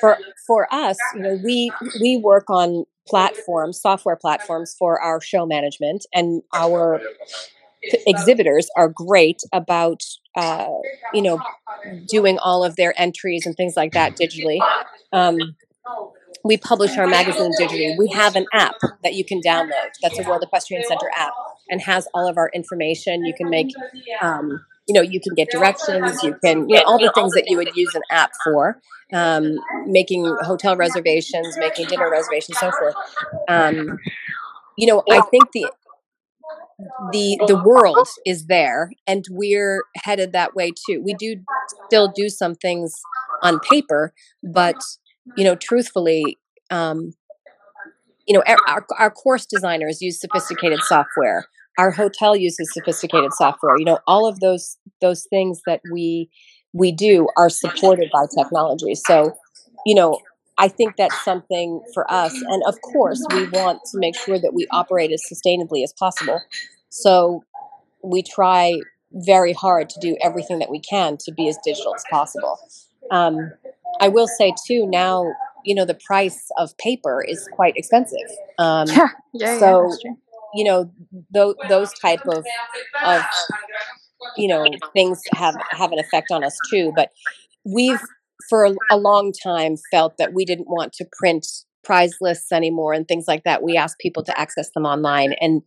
For 0.00 0.18
for 0.46 0.72
us, 0.72 0.96
you 1.14 1.20
know, 1.20 1.38
we 1.44 1.70
we 2.00 2.16
work 2.16 2.48
on 2.48 2.84
platforms, 3.08 3.80
software 3.80 4.16
platforms 4.16 4.74
for 4.78 5.00
our 5.00 5.20
show 5.20 5.46
management, 5.46 6.06
and 6.12 6.42
our 6.54 7.00
exhibitors 8.06 8.68
are 8.76 8.88
great 8.88 9.42
about 9.52 10.02
uh, 10.36 10.68
you 11.12 11.22
know 11.22 11.40
doing 12.08 12.38
all 12.38 12.64
of 12.64 12.76
their 12.76 12.94
entries 13.00 13.46
and 13.46 13.56
things 13.56 13.74
like 13.76 13.92
that 13.92 14.16
digitally. 14.16 14.58
Um, 15.12 15.38
we 16.44 16.56
publish 16.56 16.96
our 16.96 17.06
magazine 17.06 17.52
digitally. 17.60 17.96
We 17.98 18.08
have 18.08 18.36
an 18.36 18.46
app 18.52 18.76
that 19.02 19.14
you 19.14 19.24
can 19.24 19.40
download. 19.40 19.90
That's 20.02 20.18
a 20.18 20.22
World 20.22 20.42
Equestrian 20.42 20.84
Center 20.86 21.10
app 21.16 21.32
and 21.68 21.80
has 21.82 22.06
all 22.14 22.28
of 22.28 22.36
our 22.36 22.50
information. 22.54 23.24
You 23.24 23.34
can 23.34 23.50
make, 23.50 23.72
um, 24.22 24.64
you 24.88 24.94
know, 24.94 25.02
you 25.02 25.20
can 25.20 25.34
get 25.34 25.50
directions. 25.50 26.22
You 26.22 26.36
can, 26.44 26.68
you 26.68 26.76
know, 26.76 26.82
all 26.86 26.98
the 26.98 27.12
things 27.14 27.34
that 27.34 27.44
you 27.48 27.56
would 27.58 27.70
use 27.76 27.94
an 27.94 28.02
app 28.10 28.32
for. 28.44 28.80
Um, 29.12 29.56
making 29.86 30.24
hotel 30.42 30.76
reservations, 30.76 31.56
making 31.58 31.86
dinner 31.86 32.10
reservations, 32.10 32.58
so 32.58 32.70
forth. 32.72 32.94
Um, 33.48 33.98
you 34.78 34.86
know, 34.86 35.02
I 35.10 35.20
think 35.30 35.52
the 35.52 35.66
the 37.12 37.38
the 37.46 37.56
world 37.64 38.06
is 38.24 38.46
there 38.46 38.92
and 39.06 39.24
we're 39.30 39.82
headed 40.04 40.32
that 40.32 40.54
way 40.54 40.70
too 40.70 41.02
we 41.04 41.14
do 41.14 41.36
still 41.86 42.12
do 42.14 42.28
some 42.28 42.54
things 42.54 42.94
on 43.42 43.58
paper 43.60 44.12
but 44.42 44.76
you 45.36 45.44
know 45.44 45.56
truthfully 45.56 46.38
um 46.70 47.12
you 48.26 48.34
know 48.36 48.42
our, 48.46 48.56
our- 48.68 48.86
our 48.98 49.10
course 49.10 49.46
designers 49.46 50.00
use 50.02 50.20
sophisticated 50.20 50.80
software 50.82 51.46
our 51.78 51.90
hotel 51.90 52.36
uses 52.36 52.70
sophisticated 52.72 53.32
software 53.32 53.78
you 53.78 53.84
know 53.84 53.98
all 54.06 54.26
of 54.26 54.40
those 54.40 54.76
those 55.00 55.26
things 55.30 55.60
that 55.66 55.80
we 55.92 56.28
we 56.72 56.92
do 56.92 57.26
are 57.36 57.48
supported 57.48 58.10
by 58.12 58.26
technology 58.36 58.94
so 58.94 59.32
you 59.86 59.94
know 59.94 60.18
I 60.58 60.66
think 60.68 60.96
that's 60.96 61.24
something 61.24 61.80
for 61.94 62.10
us. 62.10 62.34
And 62.34 62.62
of 62.66 62.80
course, 62.82 63.24
we 63.30 63.48
want 63.50 63.80
to 63.92 63.98
make 63.98 64.16
sure 64.16 64.40
that 64.40 64.52
we 64.52 64.66
operate 64.72 65.12
as 65.12 65.22
sustainably 65.32 65.84
as 65.84 65.92
possible. 65.92 66.40
So 66.88 67.44
we 68.02 68.22
try 68.22 68.80
very 69.12 69.52
hard 69.52 69.88
to 69.90 70.00
do 70.00 70.16
everything 70.22 70.58
that 70.58 70.68
we 70.68 70.80
can 70.80 71.16
to 71.18 71.32
be 71.32 71.48
as 71.48 71.56
digital 71.64 71.94
as 71.94 72.04
possible. 72.10 72.58
Um, 73.10 73.52
I 74.00 74.08
will 74.08 74.26
say 74.26 74.52
too 74.66 74.86
now, 74.86 75.32
you 75.64 75.74
know, 75.74 75.84
the 75.84 75.98
price 76.06 76.50
of 76.58 76.76
paper 76.78 77.24
is 77.26 77.48
quite 77.52 77.74
expensive. 77.76 78.28
Um, 78.58 78.86
yeah, 78.88 79.08
yeah, 79.32 79.58
so 79.58 79.96
yeah, 80.04 80.10
you 80.58 80.64
know, 80.64 80.90
those 81.32 81.54
those 81.68 81.92
type 81.94 82.26
of 82.26 82.44
of 83.04 83.22
you 84.36 84.48
know 84.48 84.64
things 84.92 85.22
have 85.32 85.54
have 85.70 85.92
an 85.92 85.98
effect 85.98 86.30
on 86.30 86.42
us 86.44 86.56
too. 86.68 86.92
But 86.94 87.10
we've 87.64 88.00
for 88.48 88.64
a, 88.64 88.74
a 88.90 88.96
long 88.96 89.32
time 89.32 89.76
felt 89.92 90.16
that 90.18 90.32
we 90.32 90.44
didn't 90.44 90.68
want 90.68 90.92
to 90.94 91.06
print 91.18 91.46
prize 91.84 92.14
lists 92.20 92.50
anymore 92.52 92.92
and 92.92 93.06
things 93.06 93.26
like 93.28 93.44
that. 93.44 93.62
We 93.62 93.76
asked 93.76 93.98
people 94.00 94.24
to 94.24 94.40
access 94.40 94.70
them 94.74 94.84
online 94.84 95.34
and 95.40 95.62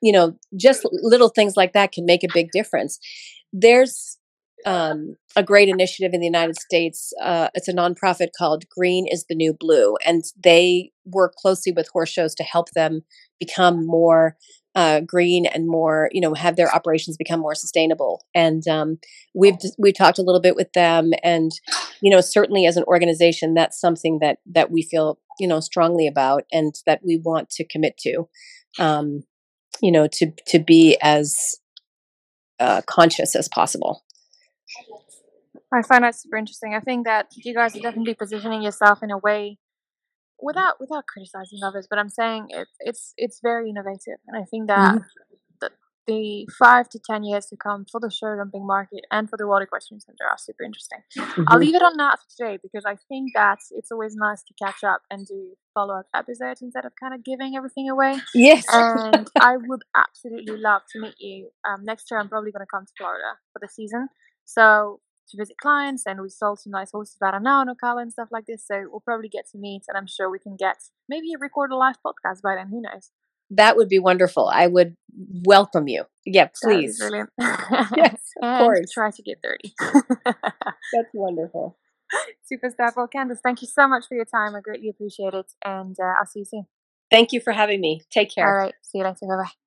you 0.00 0.12
know, 0.12 0.34
just 0.56 0.86
little 0.90 1.28
things 1.28 1.54
like 1.56 1.74
that 1.74 1.92
can 1.92 2.06
make 2.06 2.24
a 2.24 2.32
big 2.32 2.50
difference. 2.50 2.98
There's 3.52 4.16
um, 4.66 5.14
a 5.36 5.42
great 5.42 5.68
initiative 5.68 6.12
in 6.12 6.20
the 6.20 6.26
United 6.26 6.58
States. 6.58 7.12
Uh, 7.22 7.48
it's 7.54 7.68
a 7.68 7.72
nonprofit 7.72 8.30
called 8.36 8.64
Green 8.68 9.06
is 9.08 9.24
the 9.28 9.36
New 9.36 9.54
Blue, 9.54 9.96
and 10.04 10.24
they 10.42 10.90
work 11.04 11.34
closely 11.36 11.72
with 11.72 11.88
horse 11.88 12.10
shows 12.10 12.34
to 12.34 12.42
help 12.42 12.70
them 12.72 13.02
become 13.38 13.86
more 13.86 14.36
uh, 14.74 15.00
green 15.00 15.46
and 15.46 15.66
more, 15.66 16.10
you 16.12 16.20
know, 16.20 16.34
have 16.34 16.56
their 16.56 16.72
operations 16.74 17.16
become 17.16 17.40
more 17.40 17.54
sustainable. 17.54 18.22
And 18.34 18.66
um, 18.68 18.98
we've 19.34 19.56
we've 19.78 19.96
talked 19.96 20.18
a 20.18 20.22
little 20.22 20.40
bit 20.40 20.56
with 20.56 20.72
them, 20.74 21.12
and 21.22 21.52
you 22.02 22.10
know, 22.10 22.20
certainly 22.20 22.66
as 22.66 22.76
an 22.76 22.84
organization, 22.84 23.54
that's 23.54 23.80
something 23.80 24.18
that 24.20 24.38
that 24.46 24.70
we 24.70 24.82
feel 24.82 25.18
you 25.38 25.46
know 25.48 25.60
strongly 25.60 26.06
about, 26.06 26.44
and 26.52 26.74
that 26.86 27.00
we 27.04 27.16
want 27.16 27.50
to 27.50 27.64
commit 27.64 27.96
to. 27.98 28.28
Um, 28.78 29.22
you 29.80 29.92
know, 29.92 30.08
to 30.12 30.32
to 30.48 30.58
be 30.58 30.98
as 31.00 31.36
uh, 32.58 32.82
conscious 32.86 33.36
as 33.36 33.48
possible. 33.48 34.02
I 35.72 35.82
find 35.82 36.04
that 36.04 36.14
super 36.14 36.36
interesting. 36.36 36.74
I 36.74 36.80
think 36.80 37.06
that 37.06 37.26
you 37.36 37.54
guys 37.54 37.76
are 37.76 37.80
definitely 37.80 38.14
positioning 38.14 38.62
yourself 38.62 39.02
in 39.02 39.10
a 39.10 39.18
way 39.18 39.58
without 40.40 40.78
without 40.80 41.04
criticizing 41.06 41.60
others, 41.64 41.86
but 41.88 41.98
I'm 41.98 42.08
saying 42.10 42.48
it's 42.50 42.70
it's 42.80 43.14
it's 43.16 43.40
very 43.42 43.70
innovative, 43.70 44.18
and 44.28 44.36
I 44.40 44.44
think 44.44 44.68
that 44.68 44.94
Mhm. 44.94 45.04
the, 45.60 45.70
the 46.06 46.46
five 46.58 46.88
to 46.90 46.98
ten 47.00 47.24
years 47.24 47.46
to 47.46 47.56
come 47.56 47.84
for 47.90 48.00
the 48.00 48.10
show 48.10 48.36
jumping 48.36 48.66
market 48.66 49.04
and 49.10 49.28
for 49.28 49.36
the 49.36 49.46
World 49.46 49.62
Equestrian 49.62 50.00
Center 50.00 50.24
are 50.30 50.38
super 50.38 50.62
interesting. 50.62 51.02
I'll 51.48 51.56
Mhm. 51.58 51.60
leave 51.60 51.74
it 51.74 51.82
on 51.82 51.96
that 51.96 52.20
for 52.20 52.26
today 52.36 52.58
because 52.62 52.84
I 52.84 52.96
think 53.08 53.32
that 53.34 53.58
it's 53.72 53.90
always 53.90 54.14
nice 54.14 54.42
to 54.44 54.54
catch 54.62 54.84
up 54.84 55.02
and 55.10 55.26
do 55.26 55.56
follow 55.74 55.94
up 55.98 56.06
episodes 56.14 56.62
instead 56.62 56.84
of 56.84 56.92
kind 57.00 57.12
of 57.14 57.24
giving 57.24 57.56
everything 57.56 57.88
away. 57.90 58.20
Yes. 58.34 58.66
And 58.72 59.28
I 59.40 59.56
would 59.56 59.82
absolutely 59.94 60.56
love 60.56 60.82
to 60.92 61.00
meet 61.00 61.16
you. 61.18 61.50
Um, 61.68 61.84
next 61.84 62.10
year, 62.10 62.20
I'm 62.20 62.28
probably 62.28 62.52
going 62.52 62.64
to 62.64 62.70
come 62.70 62.86
to 62.86 62.92
Florida 62.96 63.38
for 63.52 63.58
the 63.58 63.68
season. 63.68 64.08
So 64.46 65.00
to 65.28 65.36
visit 65.36 65.56
clients, 65.60 66.04
and 66.06 66.22
we 66.22 66.28
sold 66.30 66.60
some 66.60 66.70
nice 66.70 66.92
horses 66.92 67.16
that 67.20 67.34
are 67.34 67.40
now 67.40 67.60
on 67.60 67.68
Ocala 67.68 68.00
and 68.02 68.12
stuff 68.12 68.28
like 68.30 68.46
this. 68.46 68.64
So 68.66 68.84
we'll 68.90 69.00
probably 69.00 69.28
get 69.28 69.44
to 69.52 69.58
meet, 69.58 69.82
and 69.88 69.98
I'm 69.98 70.06
sure 70.06 70.30
we 70.30 70.38
can 70.38 70.56
get 70.56 70.76
maybe 71.08 71.28
record 71.38 71.70
a 71.72 71.76
live 71.76 71.96
podcast 72.06 72.40
by 72.42 72.54
then. 72.54 72.68
Who 72.68 72.80
knows? 72.80 73.10
that 73.50 73.76
would 73.76 73.88
be 73.88 73.98
wonderful. 73.98 74.48
I 74.52 74.66
would 74.66 74.96
welcome 75.44 75.86
you. 75.88 76.04
Yeah, 76.24 76.46
That 76.46 76.52
would 76.64 76.78
be 76.78 76.86
please. 76.86 76.98
brilliant. 76.98 77.30
Yes, 77.96 78.20
of 78.42 78.58
course. 78.58 78.90
try 78.92 79.10
to 79.10 79.22
get 79.22 79.38
30. 79.42 79.74
That's 80.24 81.08
wonderful. 81.14 81.76
Super 82.44 82.70
stuff. 82.70 82.94
Well, 82.96 83.08
Candace, 83.08 83.38
thank 83.42 83.62
you 83.62 83.68
so 83.68 83.86
much 83.88 84.06
for 84.08 84.14
your 84.14 84.24
time. 84.24 84.54
I 84.54 84.60
greatly 84.60 84.88
appreciate 84.88 85.34
it. 85.34 85.52
And 85.64 85.96
uh, 86.00 86.14
I'll 86.18 86.26
see 86.26 86.40
you 86.40 86.44
soon. 86.44 86.66
Thank 87.10 87.32
you 87.32 87.40
for 87.40 87.52
having 87.52 87.80
me. 87.80 88.02
Take 88.10 88.34
care. 88.34 88.48
All 88.48 88.64
right. 88.64 88.74
See 88.82 88.98
you 88.98 89.04
later. 89.04 89.26
Bye 89.28 89.36
bye. 89.44 89.65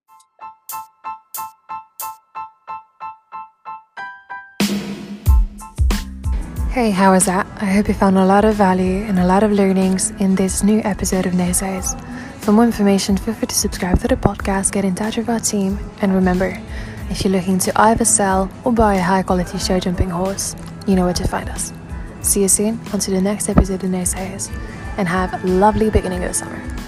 Hey, 6.71 6.91
how 6.91 7.13
was 7.13 7.25
that? 7.25 7.47
I 7.59 7.65
hope 7.65 7.87
you 7.87 7.95
found 7.95 8.15
a 8.15 8.25
lot 8.25 8.45
of 8.45 8.53
value 8.53 9.03
and 9.03 9.17
a 9.17 9.25
lot 9.25 9.41
of 9.41 9.51
learnings 9.51 10.11
in 10.19 10.35
this 10.35 10.61
new 10.61 10.81
episode 10.83 11.25
of 11.25 11.33
Naysayers. 11.33 11.99
For 12.41 12.51
more 12.51 12.63
information, 12.63 13.17
feel 13.17 13.33
free 13.33 13.47
to 13.47 13.55
subscribe 13.55 13.99
to 14.01 14.07
the 14.07 14.15
podcast, 14.15 14.71
get 14.71 14.85
in 14.85 14.93
touch 14.93 15.17
with 15.17 15.29
our 15.29 15.39
team, 15.39 15.79
and 16.03 16.13
remember, 16.13 16.61
if 17.09 17.23
you're 17.23 17.33
looking 17.33 17.57
to 17.57 17.81
either 17.81 18.05
sell 18.05 18.51
or 18.63 18.71
buy 18.71 18.93
a 18.93 19.01
high 19.01 19.23
quality 19.23 19.57
show 19.57 19.79
jumping 19.79 20.11
horse, 20.11 20.55
you 20.85 20.95
know 20.95 21.05
where 21.05 21.13
to 21.15 21.27
find 21.27 21.49
us. 21.49 21.73
See 22.21 22.43
you 22.43 22.47
soon 22.47 22.79
on 22.93 22.99
to 22.99 23.09
the 23.09 23.19
next 23.19 23.49
episode 23.49 23.83
of 23.83 23.89
Naysayers, 23.89 24.55
and 24.95 25.07
have 25.07 25.43
a 25.43 25.47
lovely 25.47 25.89
beginning 25.89 26.23
of 26.23 26.29
the 26.29 26.35
summer. 26.35 26.78